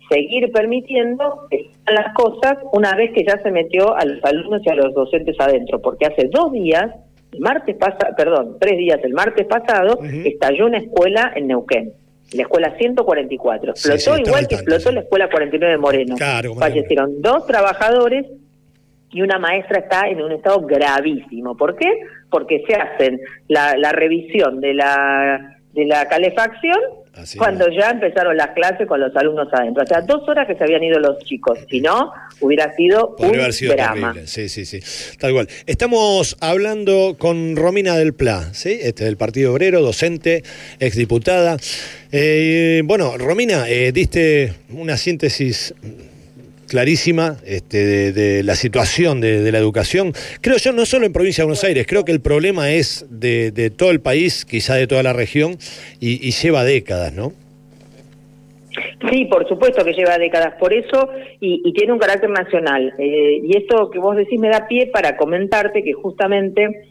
seguir 0.10 0.52
permitiendo 0.52 1.48
las 1.88 2.14
cosas 2.14 2.58
una 2.74 2.96
vez 2.96 3.12
que 3.14 3.24
ya 3.24 3.42
se 3.42 3.50
metió 3.50 3.96
a 3.96 4.04
los 4.06 4.24
alumnos 4.24 4.62
y 4.66 4.70
a 4.70 4.76
los 4.76 4.94
docentes 4.94 5.40
adentro, 5.40 5.82
porque 5.82 6.06
hace 6.06 6.28
dos 6.32 6.52
días, 6.52 6.92
el 7.32 7.40
martes 7.40 7.78
pasado, 7.78 8.14
perdón, 8.18 8.58
tres 8.60 8.78
días, 8.78 9.00
el 9.04 9.14
martes 9.14 9.48
pasado, 9.48 10.00
estalló 10.04 10.68
una 10.68 10.80
escuela 10.80 11.32
en 11.36 11.48
Neuquén, 11.48 11.94
la 12.34 12.44
escuela 12.44 12.76
144. 12.78 13.72
Explotó 13.72 14.18
igual 14.18 14.48
que 14.48 14.56
explotó 14.56 14.92
la 14.92 15.02
escuela 15.02 15.30
49 15.30 15.72
de 15.74 15.78
Moreno. 15.78 16.16
Fallecieron 16.58 17.22
dos 17.22 17.46
trabajadadores 17.46 18.26
y 19.12 19.22
una 19.22 19.40
maestra 19.40 19.80
está 19.80 20.08
en 20.08 20.22
un 20.22 20.32
estado 20.32 20.62
gravísimo. 20.62 21.56
¿Por 21.58 21.76
qué? 21.76 21.88
Porque 22.30 22.64
se 22.68 22.76
hacen 22.76 23.20
la, 23.48 23.76
la 23.78 23.92
revisión 23.92 24.62
de 24.62 24.74
la 24.74 25.58
de 25.74 25.86
la 25.86 26.06
calefacción 26.08 26.80
cuando 27.38 27.70
ya 27.70 27.90
empezaron 27.90 28.38
las 28.38 28.52
clases 28.52 28.88
con 28.88 29.00
los 29.00 29.16
alumnos 29.16 29.48
adentro. 29.52 29.84
O 29.84 29.86
sea, 29.86 30.02
dos 30.02 30.28
horas 30.28 30.48
que 30.48 30.56
se 30.56 30.64
habían 30.64 30.84
ido 30.84 31.00
los 31.00 31.20
chicos. 31.20 31.60
Si 31.70 31.82
no, 31.82 32.12
hubiera 32.40 32.74
sido 32.74 33.16
un 33.20 33.32
drama. 33.70 34.16
Sí, 34.26 34.50
sí, 34.50 34.66
sí. 34.66 34.80
Tal 35.20 35.34
cual. 35.34 35.48
Estamos 35.66 36.38
hablando 36.40 37.16
con 37.18 37.56
Romina 37.56 37.98
del 37.98 38.14
Pla, 38.14 38.54
¿sí? 38.54 38.80
Este, 38.82 39.04
del 39.04 39.18
Partido 39.18 39.54
Obrero, 39.54 39.82
docente, 39.82 40.44
exdiputada. 40.80 41.58
Eh, 42.12 42.82
bueno, 42.86 43.18
Romina, 43.18 43.70
eh, 43.70 43.92
diste 43.92 44.54
una 44.70 44.98
síntesis 44.98 45.74
clarísima 46.72 47.36
este, 47.46 48.14
de, 48.14 48.44
la 48.44 48.56
situación 48.56 49.20
de, 49.20 49.52
la 49.52 49.58
educación. 49.58 50.14
Creo 50.40 50.56
yo, 50.56 50.72
no 50.72 50.86
solo 50.86 51.06
en 51.06 51.12
provincia 51.12 51.42
de 51.42 51.48
Buenos 51.48 51.66
Aires, 51.66 51.86
creo 51.86 52.06
que 52.06 52.14
el 52.14 52.22
problema 52.22 52.72
es 52.72 53.06
de, 53.10 53.70
todo 53.76 53.92
el 53.92 54.00
país, 54.00 54.46
quizá 54.46 54.76
de 54.76 54.88
toda 54.88 55.04
la 55.04 55.12
región, 55.12 55.58
y, 56.00 56.32
lleva 56.32 56.64
décadas, 56.64 57.12
¿no? 57.12 57.34
Sí, 59.12 59.26
por 59.26 59.46
supuesto 59.50 59.84
que 59.84 59.92
lleva 59.92 60.18
décadas 60.18 60.54
por 60.58 60.72
eso 60.72 61.10
y, 61.42 61.74
tiene 61.74 61.92
un 61.92 62.00
carácter 62.00 62.30
nacional. 62.30 62.94
Eh, 62.98 63.42
y 63.44 63.58
esto 63.58 63.90
que 63.92 64.00
vos 64.00 64.16
decís 64.16 64.40
me 64.40 64.48
da 64.48 64.66
pie 64.70 64.88
para 64.94 65.18
comentarte 65.18 65.84
que 65.84 65.92
justamente 65.92 66.88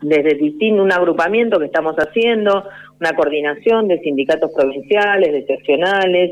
desde 0.00 0.36
distinto 0.36 0.82
un 0.82 0.90
agrupamiento 0.90 1.58
que 1.58 1.66
estamos 1.66 1.96
haciendo, 1.96 2.64
una 2.98 3.12
coordinación 3.14 3.88
de 3.88 4.00
sindicatos 4.00 4.50
provinciales, 4.56 5.32
de 5.32 5.44
seccionales, 5.44 6.30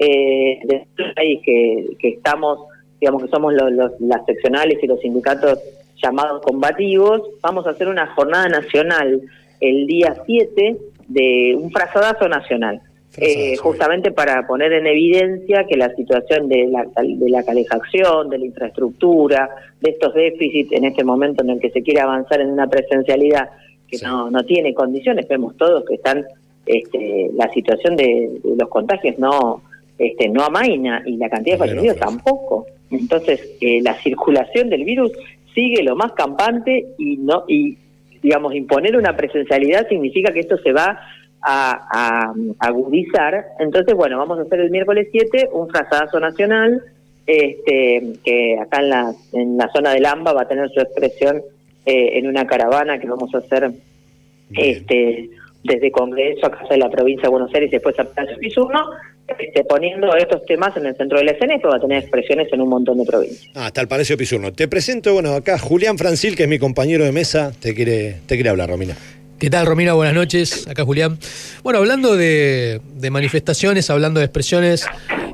eh, 0.00 0.58
de 0.64 0.86
país 1.14 1.40
que, 1.44 1.96
que 1.98 2.08
estamos, 2.08 2.58
digamos 3.00 3.22
que 3.22 3.28
somos 3.28 3.52
los, 3.52 3.92
las 4.00 4.24
seccionales 4.24 4.78
y 4.82 4.86
los 4.86 4.98
sindicatos 5.00 5.58
llamados 6.02 6.42
combativos, 6.42 7.22
vamos 7.42 7.66
a 7.66 7.70
hacer 7.70 7.86
una 7.86 8.06
jornada 8.14 8.48
nacional 8.48 9.20
el 9.60 9.86
día 9.86 10.16
7 10.24 10.76
de 11.08 11.54
un 11.60 11.70
frazadazo 11.70 12.28
nacional. 12.28 12.80
Eh, 13.16 13.56
justamente 13.56 14.12
para 14.12 14.46
poner 14.46 14.72
en 14.72 14.86
evidencia 14.86 15.66
que 15.68 15.76
la 15.76 15.92
situación 15.96 16.48
de 16.48 16.68
la, 16.68 16.86
de 17.02 17.28
la 17.28 17.42
calefacción, 17.42 18.30
de 18.30 18.38
la 18.38 18.46
infraestructura, 18.46 19.50
de 19.80 19.90
estos 19.90 20.14
déficits 20.14 20.72
en 20.72 20.84
este 20.84 21.02
momento 21.02 21.42
en 21.42 21.50
el 21.50 21.60
que 21.60 21.70
se 21.70 21.82
quiere 21.82 22.00
avanzar 22.00 22.40
en 22.40 22.50
una 22.50 22.68
presencialidad 22.68 23.50
que 23.88 23.98
no, 23.98 24.30
no 24.30 24.44
tiene 24.44 24.72
condiciones, 24.72 25.26
vemos 25.26 25.56
todos 25.56 25.84
que 25.84 25.94
están, 25.94 26.24
este, 26.64 27.30
la 27.34 27.52
situación 27.52 27.96
de, 27.96 28.30
los 28.56 28.68
contagios 28.68 29.18
no, 29.18 29.60
este, 30.00 30.30
no 30.30 30.42
amaina 30.42 31.02
y 31.04 31.18
la 31.18 31.28
cantidad 31.28 31.56
de 31.56 31.58
fallecidos 31.58 31.98
tampoco. 31.98 32.66
Entonces, 32.90 33.56
eh, 33.60 33.82
la 33.82 33.94
circulación 34.00 34.70
del 34.70 34.84
virus 34.84 35.12
sigue 35.54 35.82
lo 35.82 35.94
más 35.94 36.12
campante 36.12 36.86
y 36.96 37.18
no 37.18 37.44
y 37.46 37.76
digamos 38.22 38.54
imponer 38.54 38.96
una 38.96 39.14
presencialidad 39.14 39.86
significa 39.88 40.32
que 40.32 40.40
esto 40.40 40.56
se 40.56 40.72
va 40.72 40.98
a, 41.42 42.32
agudizar. 42.58 43.44
Entonces, 43.58 43.94
bueno, 43.94 44.16
vamos 44.16 44.38
a 44.38 44.42
hacer 44.42 44.60
el 44.60 44.70
miércoles 44.70 45.08
7 45.12 45.50
un 45.52 45.68
frazazo 45.68 46.18
nacional 46.18 46.82
este, 47.26 48.14
que 48.24 48.58
acá 48.58 48.80
en 48.80 48.88
la, 48.88 49.12
en 49.34 49.58
la 49.58 49.68
zona 49.68 49.92
del 49.92 50.06
AMBA 50.06 50.32
va 50.32 50.42
a 50.42 50.48
tener 50.48 50.70
su 50.70 50.80
expresión 50.80 51.42
eh, 51.84 52.18
en 52.18 52.26
una 52.26 52.46
caravana 52.46 52.98
que 52.98 53.06
vamos 53.06 53.34
a 53.34 53.38
hacer 53.38 53.70
este, 54.54 55.28
desde 55.62 55.90
Congreso 55.90 56.46
a 56.46 56.50
Casa 56.50 56.68
de 56.70 56.78
la 56.78 56.90
Provincia 56.90 57.24
de 57.24 57.28
Buenos 57.28 57.52
Aires 57.54 57.68
y 57.68 57.72
después 57.72 57.98
a 57.98 58.04
Palacio 58.04 58.38
Pisurno, 58.38 58.80
este, 59.38 59.64
poniendo 59.64 60.14
estos 60.16 60.44
temas 60.46 60.76
en 60.76 60.86
el 60.86 60.96
centro 60.96 61.18
de 61.18 61.24
la 61.24 61.32
escena 61.32 61.54
y 61.54 61.58
va 61.60 61.76
a 61.76 61.80
tener 61.80 61.98
expresiones 61.98 62.52
en 62.52 62.60
un 62.60 62.68
montón 62.68 62.98
de 62.98 63.04
provincias. 63.04 63.50
Ah, 63.54 63.66
hasta 63.66 63.80
el 63.80 63.88
Palacio 63.88 64.16
Pisurno. 64.16 64.52
Te 64.52 64.68
presento, 64.68 65.12
bueno, 65.12 65.34
acá 65.34 65.58
Julián 65.58 65.98
Francil, 65.98 66.36
que 66.36 66.44
es 66.44 66.48
mi 66.48 66.58
compañero 66.58 67.04
de 67.04 67.12
mesa, 67.12 67.52
te 67.60 67.74
quiere, 67.74 68.16
te 68.26 68.34
quiere 68.34 68.50
hablar, 68.50 68.70
Romina. 68.70 68.96
¿Qué 69.40 69.48
tal, 69.48 69.64
Romina? 69.64 69.94
Buenas 69.94 70.14
noches. 70.14 70.68
Acá 70.68 70.84
Julián. 70.84 71.18
Bueno, 71.62 71.78
hablando 71.78 72.14
de, 72.14 72.80
manifestaciones, 73.10 73.88
hablando 73.88 74.20
de 74.20 74.26
expresiones, 74.26 74.86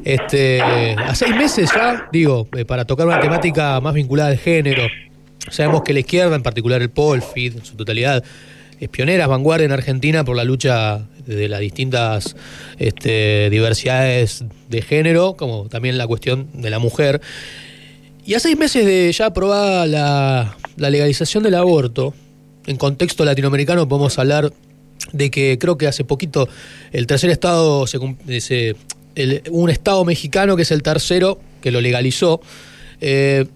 este, 0.04 0.60
a 0.60 1.12
seis 1.16 1.34
meses 1.34 1.70
ya, 1.74 2.08
digo, 2.12 2.46
eh, 2.56 2.64
para 2.64 2.84
tocar 2.84 3.04
una 3.06 3.18
temática 3.18 3.80
más 3.80 3.94
vinculada 3.94 4.30
al 4.30 4.38
género, 4.38 4.84
sabemos 5.50 5.82
que 5.82 5.92
la 5.92 6.00
izquierda, 6.00 6.36
en 6.36 6.44
particular 6.44 6.82
el 6.82 6.90
POLFID, 6.90 7.56
en 7.56 7.64
su 7.64 7.74
totalidad, 7.74 8.22
es 8.80 8.88
pionera, 8.88 9.26
vanguardia 9.26 9.64
en 9.64 9.72
Argentina 9.72 10.24
por 10.24 10.36
la 10.36 10.44
lucha 10.44 11.06
de 11.26 11.48
las 11.48 11.60
distintas 11.60 12.36
este, 12.78 13.50
diversidades 13.50 14.44
de 14.68 14.82
género, 14.82 15.34
como 15.34 15.68
también 15.68 15.98
la 15.98 16.06
cuestión 16.06 16.48
de 16.54 16.70
la 16.70 16.78
mujer. 16.78 17.20
Y 18.24 18.34
a 18.34 18.40
seis 18.40 18.56
meses 18.56 18.84
de 18.84 19.12
ya 19.12 19.26
aprobada 19.26 19.86
la, 19.86 20.56
legalización 20.76 21.42
del 21.42 21.54
aborto, 21.54 22.14
en 22.66 22.76
contexto 22.76 23.24
latinoamericano 23.24 23.88
podemos 23.88 24.18
hablar 24.18 24.52
de 25.12 25.30
que 25.30 25.56
creo 25.58 25.78
que 25.78 25.86
hace 25.86 26.04
poquito 26.04 26.48
el 26.92 27.06
tercer 27.06 27.30
estado, 27.30 27.86
se, 27.86 27.98
un 29.50 29.70
estado 29.70 30.04
mexicano 30.04 30.56
que 30.56 30.62
es 30.62 30.70
el 30.70 30.82
tercero, 30.82 31.40
que 31.60 31.70
lo 31.70 31.80
legalizó. 31.80 32.40
Eh, 33.00 33.46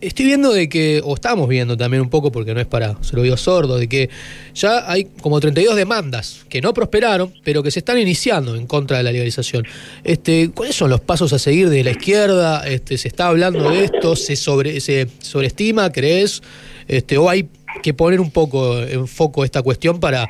estoy 0.00 0.26
viendo 0.26 0.52
de 0.52 0.68
que, 0.68 1.00
o 1.04 1.14
estamos 1.14 1.48
viendo 1.48 1.76
también 1.76 2.02
un 2.02 2.10
poco, 2.10 2.32
porque 2.32 2.54
no 2.54 2.60
es 2.60 2.66
para 2.66 3.02
ser 3.02 3.18
oído 3.18 3.36
sordo, 3.36 3.78
de 3.78 3.88
que 3.88 4.10
ya 4.54 4.90
hay 4.90 5.06
como 5.20 5.40
32 5.40 5.76
demandas 5.76 6.44
que 6.48 6.60
no 6.60 6.74
prosperaron, 6.74 7.32
pero 7.44 7.62
que 7.62 7.70
se 7.70 7.80
están 7.80 7.98
iniciando 7.98 8.56
en 8.56 8.66
contra 8.66 8.98
de 8.98 9.02
la 9.02 9.12
legalización. 9.12 9.66
Este, 10.04 10.50
¿Cuáles 10.50 10.76
son 10.76 10.90
los 10.90 11.00
pasos 11.00 11.32
a 11.32 11.38
seguir 11.38 11.68
de 11.70 11.84
la 11.84 11.90
izquierda? 11.90 12.66
Este, 12.66 12.98
¿Se 12.98 13.08
está 13.08 13.28
hablando 13.28 13.70
de 13.70 13.84
esto? 13.84 14.16
¿Se, 14.16 14.36
sobre, 14.36 14.80
se 14.80 15.08
sobreestima, 15.20 15.90
crees? 15.90 16.42
Este, 16.88 17.18
¿O 17.18 17.28
hay 17.28 17.48
que 17.82 17.94
poner 17.94 18.20
un 18.20 18.30
poco 18.30 18.80
en 18.80 19.06
foco 19.06 19.44
esta 19.44 19.62
cuestión 19.62 20.00
para 20.00 20.28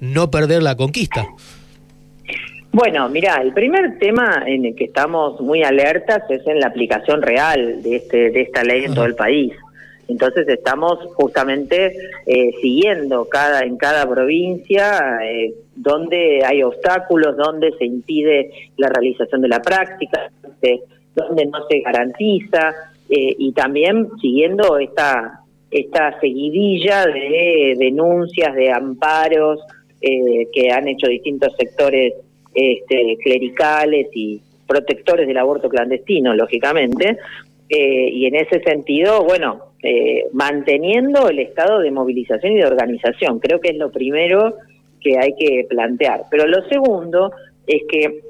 no 0.00 0.30
perder 0.30 0.62
la 0.62 0.76
conquista. 0.76 1.26
Bueno, 2.72 3.08
mira, 3.08 3.36
el 3.42 3.52
primer 3.52 3.98
tema 3.98 4.42
en 4.46 4.66
el 4.66 4.76
que 4.76 4.84
estamos 4.84 5.40
muy 5.40 5.62
alertas 5.62 6.22
es 6.28 6.46
en 6.46 6.60
la 6.60 6.68
aplicación 6.68 7.22
real 7.22 7.82
de 7.82 7.96
este 7.96 8.30
de 8.30 8.42
esta 8.42 8.62
ley 8.62 8.84
en 8.84 8.94
todo 8.94 9.06
el 9.06 9.14
país. 9.14 9.52
Entonces 10.06 10.48
estamos 10.48 10.98
justamente 11.14 11.94
eh, 12.26 12.50
siguiendo 12.60 13.28
cada 13.28 13.60
en 13.60 13.76
cada 13.76 14.08
provincia 14.08 15.18
eh, 15.24 15.52
donde 15.74 16.42
hay 16.44 16.62
obstáculos, 16.62 17.36
donde 17.36 17.72
se 17.78 17.84
impide 17.84 18.50
la 18.76 18.88
realización 18.88 19.42
de 19.42 19.48
la 19.48 19.60
práctica, 19.60 20.30
donde 21.14 21.46
no 21.46 21.66
se 21.68 21.80
garantiza 21.80 22.74
eh, 23.08 23.34
y 23.38 23.52
también 23.52 24.08
siguiendo 24.20 24.78
esta 24.78 25.40
esta 25.70 26.18
seguidilla 26.20 27.06
de 27.06 27.74
denuncias, 27.78 28.54
de 28.54 28.70
amparos 28.72 29.60
eh, 30.00 30.46
que 30.52 30.70
han 30.70 30.88
hecho 30.88 31.08
distintos 31.08 31.54
sectores 31.58 32.14
este, 32.58 33.16
clericales 33.22 34.08
y 34.12 34.40
protectores 34.66 35.26
del 35.26 35.38
aborto 35.38 35.68
clandestino, 35.68 36.34
lógicamente, 36.34 37.18
eh, 37.68 38.10
y 38.12 38.26
en 38.26 38.34
ese 38.34 38.60
sentido, 38.60 39.24
bueno, 39.24 39.74
eh, 39.82 40.24
manteniendo 40.32 41.28
el 41.28 41.38
estado 41.38 41.78
de 41.80 41.90
movilización 41.90 42.54
y 42.54 42.56
de 42.56 42.66
organización, 42.66 43.38
creo 43.38 43.60
que 43.60 43.70
es 43.70 43.76
lo 43.76 43.92
primero 43.92 44.56
que 45.00 45.18
hay 45.18 45.34
que 45.38 45.66
plantear. 45.68 46.24
Pero 46.30 46.46
lo 46.46 46.66
segundo 46.68 47.32
es 47.66 47.82
que 47.88 48.20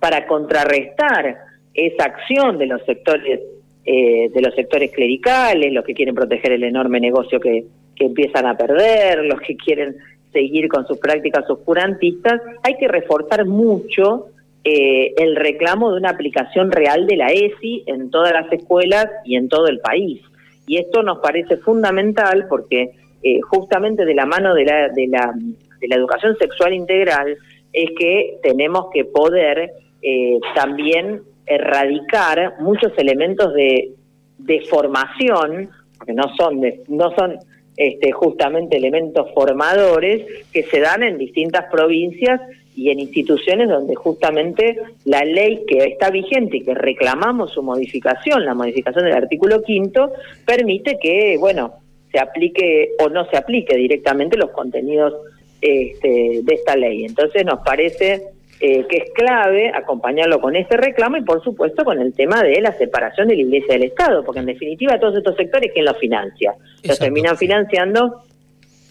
para 0.00 0.26
contrarrestar 0.26 1.38
esa 1.72 2.04
acción 2.04 2.58
de 2.58 2.66
los 2.66 2.84
sectores 2.84 3.40
eh, 3.88 4.30
de 4.34 4.42
los 4.42 4.52
sectores 4.54 4.90
clericales, 4.90 5.72
los 5.72 5.84
que 5.84 5.94
quieren 5.94 6.14
proteger 6.14 6.52
el 6.52 6.64
enorme 6.64 6.98
negocio 6.98 7.38
que, 7.38 7.64
que 7.94 8.04
empiezan 8.04 8.44
a 8.44 8.56
perder, 8.56 9.24
los 9.24 9.40
que 9.40 9.56
quieren 9.56 9.96
seguir 10.36 10.68
con 10.68 10.86
sus 10.86 10.98
prácticas 10.98 11.48
oscurantistas, 11.48 12.42
hay 12.62 12.76
que 12.76 12.88
reforzar 12.88 13.46
mucho 13.46 14.26
eh, 14.64 15.14
el 15.16 15.34
reclamo 15.34 15.90
de 15.90 15.96
una 15.96 16.10
aplicación 16.10 16.70
real 16.70 17.06
de 17.06 17.16
la 17.16 17.28
ESI 17.28 17.84
en 17.86 18.10
todas 18.10 18.32
las 18.32 18.52
escuelas 18.52 19.06
y 19.24 19.36
en 19.36 19.48
todo 19.48 19.66
el 19.68 19.80
país. 19.80 20.20
Y 20.66 20.76
esto 20.76 21.02
nos 21.02 21.20
parece 21.20 21.56
fundamental 21.56 22.46
porque 22.50 22.90
eh, 23.22 23.40
justamente 23.48 24.04
de 24.04 24.14
la 24.14 24.26
mano 24.26 24.52
de 24.52 24.64
la, 24.66 24.88
de, 24.90 25.06
la, 25.06 25.32
de 25.80 25.88
la 25.88 25.96
educación 25.96 26.36
sexual 26.36 26.74
integral 26.74 27.38
es 27.72 27.90
que 27.98 28.38
tenemos 28.42 28.88
que 28.92 29.06
poder 29.06 29.70
eh, 30.02 30.38
también 30.54 31.22
erradicar 31.46 32.56
muchos 32.60 32.92
elementos 32.98 33.54
de, 33.54 33.92
de 34.36 34.60
formación, 34.68 35.70
que 36.04 36.12
no 36.12 36.24
son, 36.36 36.60
de, 36.60 36.82
no 36.88 37.14
son 37.16 37.38
este, 37.76 38.12
justamente 38.12 38.76
elementos 38.76 39.26
formadores 39.34 40.22
que 40.52 40.62
se 40.64 40.80
dan 40.80 41.02
en 41.02 41.18
distintas 41.18 41.66
provincias 41.70 42.40
y 42.74 42.90
en 42.90 43.00
instituciones 43.00 43.68
donde 43.68 43.94
justamente 43.94 44.76
la 45.04 45.24
ley 45.24 45.64
que 45.66 45.78
está 45.78 46.10
vigente 46.10 46.58
y 46.58 46.64
que 46.64 46.74
reclamamos 46.74 47.52
su 47.52 47.62
modificación, 47.62 48.44
la 48.44 48.54
modificación 48.54 49.04
del 49.04 49.14
artículo 49.14 49.62
quinto, 49.62 50.12
permite 50.44 50.98
que, 51.00 51.36
bueno, 51.38 51.74
se 52.12 52.18
aplique 52.18 52.90
o 53.02 53.08
no 53.08 53.28
se 53.30 53.36
aplique 53.36 53.76
directamente 53.76 54.36
los 54.36 54.50
contenidos 54.50 55.14
este, 55.60 56.40
de 56.42 56.54
esta 56.54 56.76
ley. 56.76 57.04
Entonces 57.04 57.44
nos 57.44 57.60
parece 57.60 58.35
eh, 58.58 58.86
que 58.88 58.96
es 58.96 59.10
clave 59.12 59.70
acompañarlo 59.74 60.40
con 60.40 60.56
este 60.56 60.76
reclamo 60.76 61.18
y 61.18 61.22
por 61.22 61.42
supuesto 61.44 61.84
con 61.84 62.00
el 62.00 62.14
tema 62.14 62.42
de 62.42 62.60
la 62.60 62.72
separación 62.72 63.28
de 63.28 63.36
la 63.36 63.42
Iglesia 63.42 63.74
del 63.74 63.84
Estado, 63.84 64.24
porque 64.24 64.40
en 64.40 64.46
definitiva 64.46 64.98
todos 64.98 65.16
estos 65.16 65.36
sectores, 65.36 65.72
¿quién 65.72 65.84
los 65.84 65.98
financia? 65.98 66.54
Los 66.82 66.98
terminan 66.98 67.36
financiando 67.36 68.22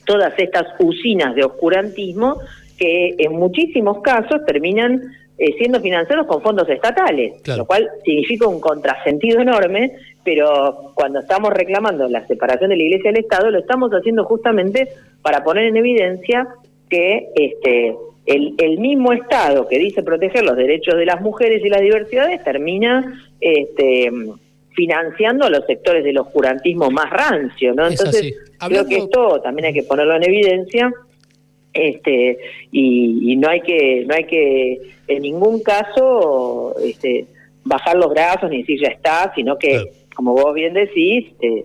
todas 0.05 0.33
estas 0.37 0.67
usinas 0.79 1.33
de 1.33 1.43
oscurantismo 1.43 2.37
que 2.77 3.15
en 3.17 3.31
muchísimos 3.33 4.01
casos 4.01 4.45
terminan 4.45 5.01
eh, 5.37 5.53
siendo 5.57 5.81
financiados 5.81 6.27
con 6.27 6.41
fondos 6.41 6.69
estatales, 6.69 7.33
lo 7.45 7.65
cual 7.65 7.89
significa 8.05 8.47
un 8.47 8.61
contrasentido 8.61 9.41
enorme, 9.41 9.93
pero 10.23 10.91
cuando 10.93 11.19
estamos 11.19 11.51
reclamando 11.51 12.07
la 12.07 12.25
separación 12.27 12.69
de 12.69 12.77
la 12.77 12.83
Iglesia 12.83 13.11
del 13.11 13.23
Estado, 13.23 13.51
lo 13.51 13.59
estamos 13.59 13.91
haciendo 13.91 14.25
justamente 14.25 14.89
para 15.21 15.43
poner 15.43 15.65
en 15.65 15.77
evidencia 15.77 16.47
que 16.87 17.29
este 17.35 17.95
el, 18.25 18.55
el, 18.57 18.79
mismo 18.79 19.13
Estado 19.13 19.67
que 19.67 19.77
dice 19.77 20.03
proteger 20.03 20.43
los 20.43 20.55
derechos 20.55 20.95
de 20.95 21.05
las 21.05 21.21
mujeres 21.21 21.63
y 21.63 21.69
las 21.69 21.81
diversidades 21.81 22.43
termina 22.43 23.23
este, 23.39 24.11
financiando 24.75 25.45
a 25.45 25.49
los 25.49 25.65
sectores 25.65 26.03
del 26.03 26.17
oscurantismo 26.17 26.89
más 26.91 27.09
rancio, 27.09 27.73
¿no? 27.73 27.87
Entonces, 27.87 28.35
creo 28.67 28.85
que 28.85 28.97
esto 28.97 29.41
también 29.41 29.67
hay 29.67 29.73
que 29.73 29.83
ponerlo 29.83 30.15
en 30.15 30.23
evidencia 30.23 30.93
este 31.73 32.37
y, 32.71 33.31
y, 33.31 33.35
no 33.35 33.49
hay 33.49 33.61
que 33.61 34.05
no 34.07 34.15
hay 34.15 34.23
que 34.23 34.79
en 35.07 35.21
ningún 35.21 35.61
caso 35.61 36.75
este 36.79 37.25
bajar 37.65 37.97
los 37.97 38.09
brazos 38.11 38.49
ni 38.49 38.59
decir 38.59 38.79
ya 38.79 38.87
está 38.87 39.33
sino 39.35 39.57
que 39.57 39.83
como 40.15 40.33
vos 40.33 40.53
bien 40.53 40.73
decís 40.73 41.33
eh, 41.41 41.47
eh, 41.47 41.63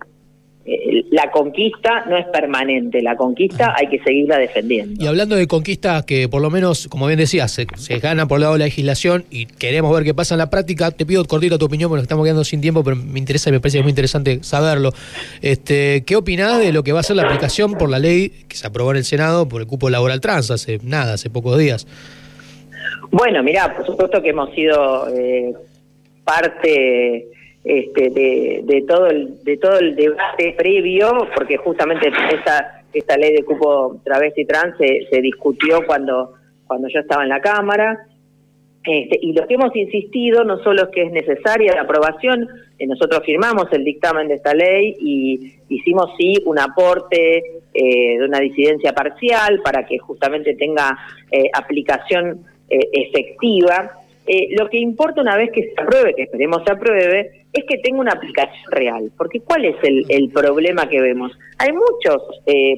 la 0.65 1.31
conquista 1.31 2.05
no 2.07 2.17
es 2.17 2.25
permanente, 2.27 3.01
la 3.01 3.15
conquista 3.15 3.73
hay 3.75 3.87
que 3.87 3.99
seguirla 4.03 4.37
defendiendo. 4.37 5.03
Y 5.03 5.07
hablando 5.07 5.35
de 5.35 5.47
conquistas 5.47 6.05
que 6.05 6.29
por 6.29 6.41
lo 6.41 6.49
menos, 6.49 6.87
como 6.87 7.07
bien 7.07 7.17
decías, 7.17 7.51
se, 7.51 7.65
se 7.75 7.99
gana 7.99 8.27
por 8.27 8.37
el 8.37 8.41
lado 8.43 8.53
de 8.53 8.59
la 8.59 8.65
legislación 8.65 9.25
y 9.31 9.47
queremos 9.47 9.93
ver 9.93 10.03
qué 10.03 10.13
pasa 10.13 10.35
en 10.35 10.39
la 10.39 10.49
práctica, 10.49 10.91
te 10.91 11.05
pido 11.05 11.25
cortito 11.25 11.57
tu 11.57 11.65
opinión 11.65 11.89
porque 11.89 12.03
estamos 12.03 12.23
quedando 12.25 12.43
sin 12.43 12.61
tiempo, 12.61 12.83
pero 12.83 12.95
me 12.95 13.19
interesa 13.19 13.49
y 13.49 13.53
me 13.53 13.59
parece 13.59 13.81
muy 13.81 13.89
interesante 13.89 14.43
saberlo. 14.43 14.91
Este, 15.41 16.03
¿Qué 16.05 16.15
opinás 16.15 16.59
de 16.59 16.71
lo 16.71 16.83
que 16.83 16.93
va 16.93 16.99
a 16.99 17.03
ser 17.03 17.15
la 17.15 17.23
aplicación 17.23 17.73
por 17.73 17.89
la 17.89 17.99
ley 17.99 18.29
que 18.47 18.55
se 18.55 18.67
aprobó 18.67 18.91
en 18.91 18.97
el 18.97 19.03
Senado 19.03 19.49
por 19.49 19.61
el 19.61 19.67
cupo 19.67 19.89
laboral 19.89 20.21
trans 20.21 20.51
hace 20.51 20.79
nada, 20.83 21.13
hace 21.13 21.29
pocos 21.29 21.57
días? 21.57 21.87
Bueno, 23.09 23.43
mira, 23.43 23.75
por 23.75 23.85
supuesto 23.85 24.21
que 24.21 24.29
hemos 24.29 24.53
sido 24.53 25.07
eh, 25.09 25.53
parte 26.23 27.27
este, 27.63 28.09
de, 28.09 28.61
de, 28.63 28.81
todo 28.87 29.07
el, 29.07 29.43
de 29.43 29.57
todo 29.57 29.77
el 29.79 29.95
debate 29.95 30.55
previo, 30.57 31.27
porque 31.35 31.57
justamente 31.57 32.07
esa, 32.07 32.83
esta 32.93 33.17
ley 33.17 33.33
de 33.33 33.43
cupo 33.43 33.99
travesti 34.03 34.45
trans 34.45 34.77
se, 34.77 35.07
se 35.09 35.21
discutió 35.21 35.85
cuando, 35.85 36.33
cuando 36.67 36.87
yo 36.87 36.99
estaba 36.99 37.23
en 37.23 37.29
la 37.29 37.41
Cámara. 37.41 38.07
Este, 38.83 39.19
y 39.21 39.33
lo 39.33 39.45
que 39.45 39.53
hemos 39.53 39.75
insistido 39.75 40.43
no 40.43 40.57
solo 40.63 40.83
es 40.83 40.89
que 40.89 41.03
es 41.03 41.11
necesaria 41.11 41.75
la 41.75 41.81
aprobación, 41.81 42.47
eh, 42.79 42.87
nosotros 42.87 43.21
firmamos 43.23 43.67
el 43.73 43.83
dictamen 43.83 44.27
de 44.27 44.35
esta 44.35 44.55
ley 44.55 44.95
y 44.99 45.53
hicimos 45.69 46.09
sí 46.17 46.37
un 46.45 46.57
aporte 46.57 47.43
eh, 47.75 48.17
de 48.17 48.25
una 48.25 48.39
disidencia 48.39 48.91
parcial 48.91 49.61
para 49.63 49.85
que 49.85 49.99
justamente 49.99 50.55
tenga 50.55 50.97
eh, 51.31 51.43
aplicación 51.53 52.45
efectiva. 52.73 53.91
Lo 54.57 54.69
que 54.69 54.77
importa 54.77 55.21
una 55.21 55.35
vez 55.35 55.51
que 55.51 55.63
se 55.63 55.81
apruebe, 55.81 56.13
que 56.15 56.23
esperemos 56.23 56.63
se 56.65 56.71
apruebe, 56.71 57.45
es 57.51 57.65
que 57.65 57.79
tenga 57.79 57.99
una 57.99 58.13
aplicación 58.13 58.71
real. 58.71 59.11
Porque 59.17 59.41
¿cuál 59.41 59.65
es 59.65 59.75
el, 59.83 60.05
el 60.09 60.29
problema 60.29 60.87
que 60.87 61.01
vemos? 61.01 61.31
Hay 61.57 61.71
muchas 61.73 62.21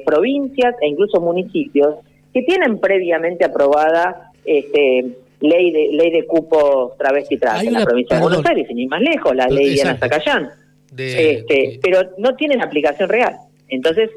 provincias 0.05 0.75
e 0.81 0.87
incluso 0.87 1.21
municipios 1.21 1.97
que 2.33 2.41
tienen 2.41 2.79
previamente 2.79 3.45
aprobada 3.45 4.31
este, 4.45 5.05
ley 5.39 5.71
de 5.71 5.89
ley 5.91 6.11
de 6.11 6.25
cupo 6.25 6.95
travesti 6.97 7.37
trans 7.37 7.63
en 7.63 7.73
la 7.73 7.83
provincia 7.83 8.15
de 8.15 8.23
Buenos 8.23 8.45
Aires, 8.45 8.67
sin 8.67 8.79
ir 8.79 8.89
más 8.89 9.01
lejos, 9.01 9.35
la 9.35 9.47
ley 9.47 9.73
Diana 9.73 9.97
Zacayán. 9.97 10.49
este, 10.97 11.79
pero 11.81 12.01
no 12.17 12.35
tienen 12.35 12.61
aplicación 12.61 13.09
real. 13.09 13.35
Entonces, 13.67 14.09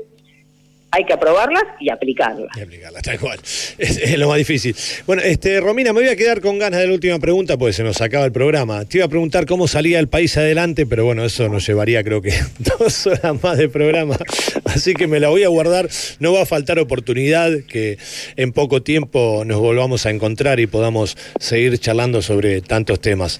hay 0.97 1.05
que 1.05 1.13
aprobarlas 1.13 1.65
y 1.79 1.91
aplicarlas. 1.91 2.57
Y 2.57 2.61
aplicarlas, 2.61 3.03
tal 3.03 3.19
cual. 3.21 3.39
Es, 3.79 4.19
lo 4.19 4.29
más 4.29 4.39
difícil. 4.39 4.75
Bueno, 5.07 5.23
este, 5.23 5.61
Romina, 5.61 5.93
me 5.93 6.01
voy 6.01 6.09
a 6.09 6.17
quedar 6.17 6.41
con 6.41 6.59
ganas 6.59 6.81
de 6.81 6.87
la 6.87 6.95
última 6.95 7.19
pregunta 7.19 7.59
porque 7.59 7.75
se 7.75 7.83
nos 7.83 8.01
acaba 8.01 8.25
el 8.25 8.33
programa. 8.33 8.85
Te 8.87 8.99
iba 8.99 9.07
a 9.07 9.09
preguntar 9.09 9.45
cómo 9.45 9.69
salía 9.69 9.99
el 9.99 10.09
país 10.09 10.37
adelante, 10.39 10.87
pero 10.87 11.05
bueno, 11.05 11.25
eso 11.25 11.49
nos 11.49 11.67
llevaría 11.67 12.03
creo 12.03 12.23
que 12.23 12.33
dos 12.79 13.07
horas 13.07 13.43
más 13.43 13.59
de 13.59 13.69
programa. 13.69 14.17
Así 14.65 14.95
que 14.95 15.07
me 15.07 15.21
la 15.21 15.29
voy 15.29 15.45
a 15.45 15.49
guardar. 15.49 15.89
No 16.19 16.33
va 16.33 16.43
a 16.43 16.47
faltar 16.47 16.79
oportunidad 16.79 17.51
que 17.69 17.99
en 18.37 18.53
poco 18.53 18.83
tiempo 18.83 19.43
nos 19.45 19.59
volvamos 19.59 20.07
a 20.07 20.11
encontrar 20.11 20.61
y 20.61 20.67
podamos 20.67 21.17
seguir 21.39 21.79
charlando 21.79 22.23
sobre 22.23 22.63
tantos 22.63 23.01
temas. 23.01 23.39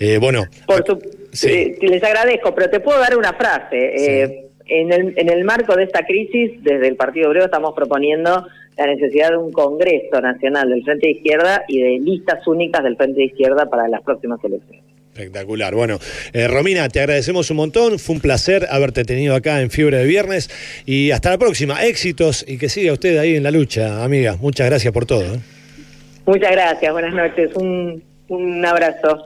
Eh, 0.00 0.18
bueno. 0.18 0.46
Por 0.66 0.84
eh, 1.44 1.76
les 1.80 2.02
agradezco, 2.02 2.54
pero 2.54 2.70
te 2.70 2.80
puedo 2.80 2.98
dar 2.98 3.16
una 3.16 3.32
frase. 3.34 3.76
Eh, 3.96 4.45
en 4.68 4.92
el, 4.92 5.14
en 5.16 5.30
el 5.30 5.44
marco 5.44 5.74
de 5.76 5.84
esta 5.84 6.04
crisis, 6.04 6.62
desde 6.62 6.88
el 6.88 6.96
Partido 6.96 7.28
Obrero 7.28 7.46
estamos 7.46 7.74
proponiendo 7.74 8.46
la 8.76 8.86
necesidad 8.86 9.30
de 9.30 9.38
un 9.38 9.52
Congreso 9.52 10.20
Nacional 10.20 10.68
del 10.68 10.82
Frente 10.84 11.06
de 11.06 11.12
Izquierda 11.14 11.64
y 11.68 11.80
de 11.80 11.98
listas 11.98 12.46
únicas 12.46 12.82
del 12.82 12.96
Frente 12.96 13.20
de 13.20 13.26
Izquierda 13.26 13.66
para 13.70 13.88
las 13.88 14.02
próximas 14.02 14.42
elecciones. 14.44 14.84
Espectacular. 15.14 15.74
Bueno, 15.74 15.98
eh, 16.34 16.46
Romina, 16.46 16.88
te 16.90 17.00
agradecemos 17.00 17.50
un 17.50 17.56
montón. 17.56 17.98
Fue 17.98 18.16
un 18.16 18.20
placer 18.20 18.66
haberte 18.70 19.04
tenido 19.04 19.34
acá 19.34 19.62
en 19.62 19.70
Fiebre 19.70 19.96
de 19.96 20.04
Viernes. 20.04 20.50
Y 20.84 21.10
hasta 21.10 21.30
la 21.30 21.38
próxima. 21.38 21.82
Éxitos 21.86 22.44
y 22.46 22.58
que 22.58 22.68
siga 22.68 22.92
usted 22.92 23.16
ahí 23.16 23.34
en 23.34 23.42
la 23.42 23.50
lucha, 23.50 24.04
amiga. 24.04 24.36
Muchas 24.38 24.68
gracias 24.68 24.92
por 24.92 25.06
todo. 25.06 25.22
¿eh? 25.22 25.38
Muchas 26.26 26.52
gracias. 26.52 26.92
Buenas 26.92 27.14
noches. 27.14 27.56
Un, 27.56 28.02
un 28.28 28.66
abrazo. 28.66 29.24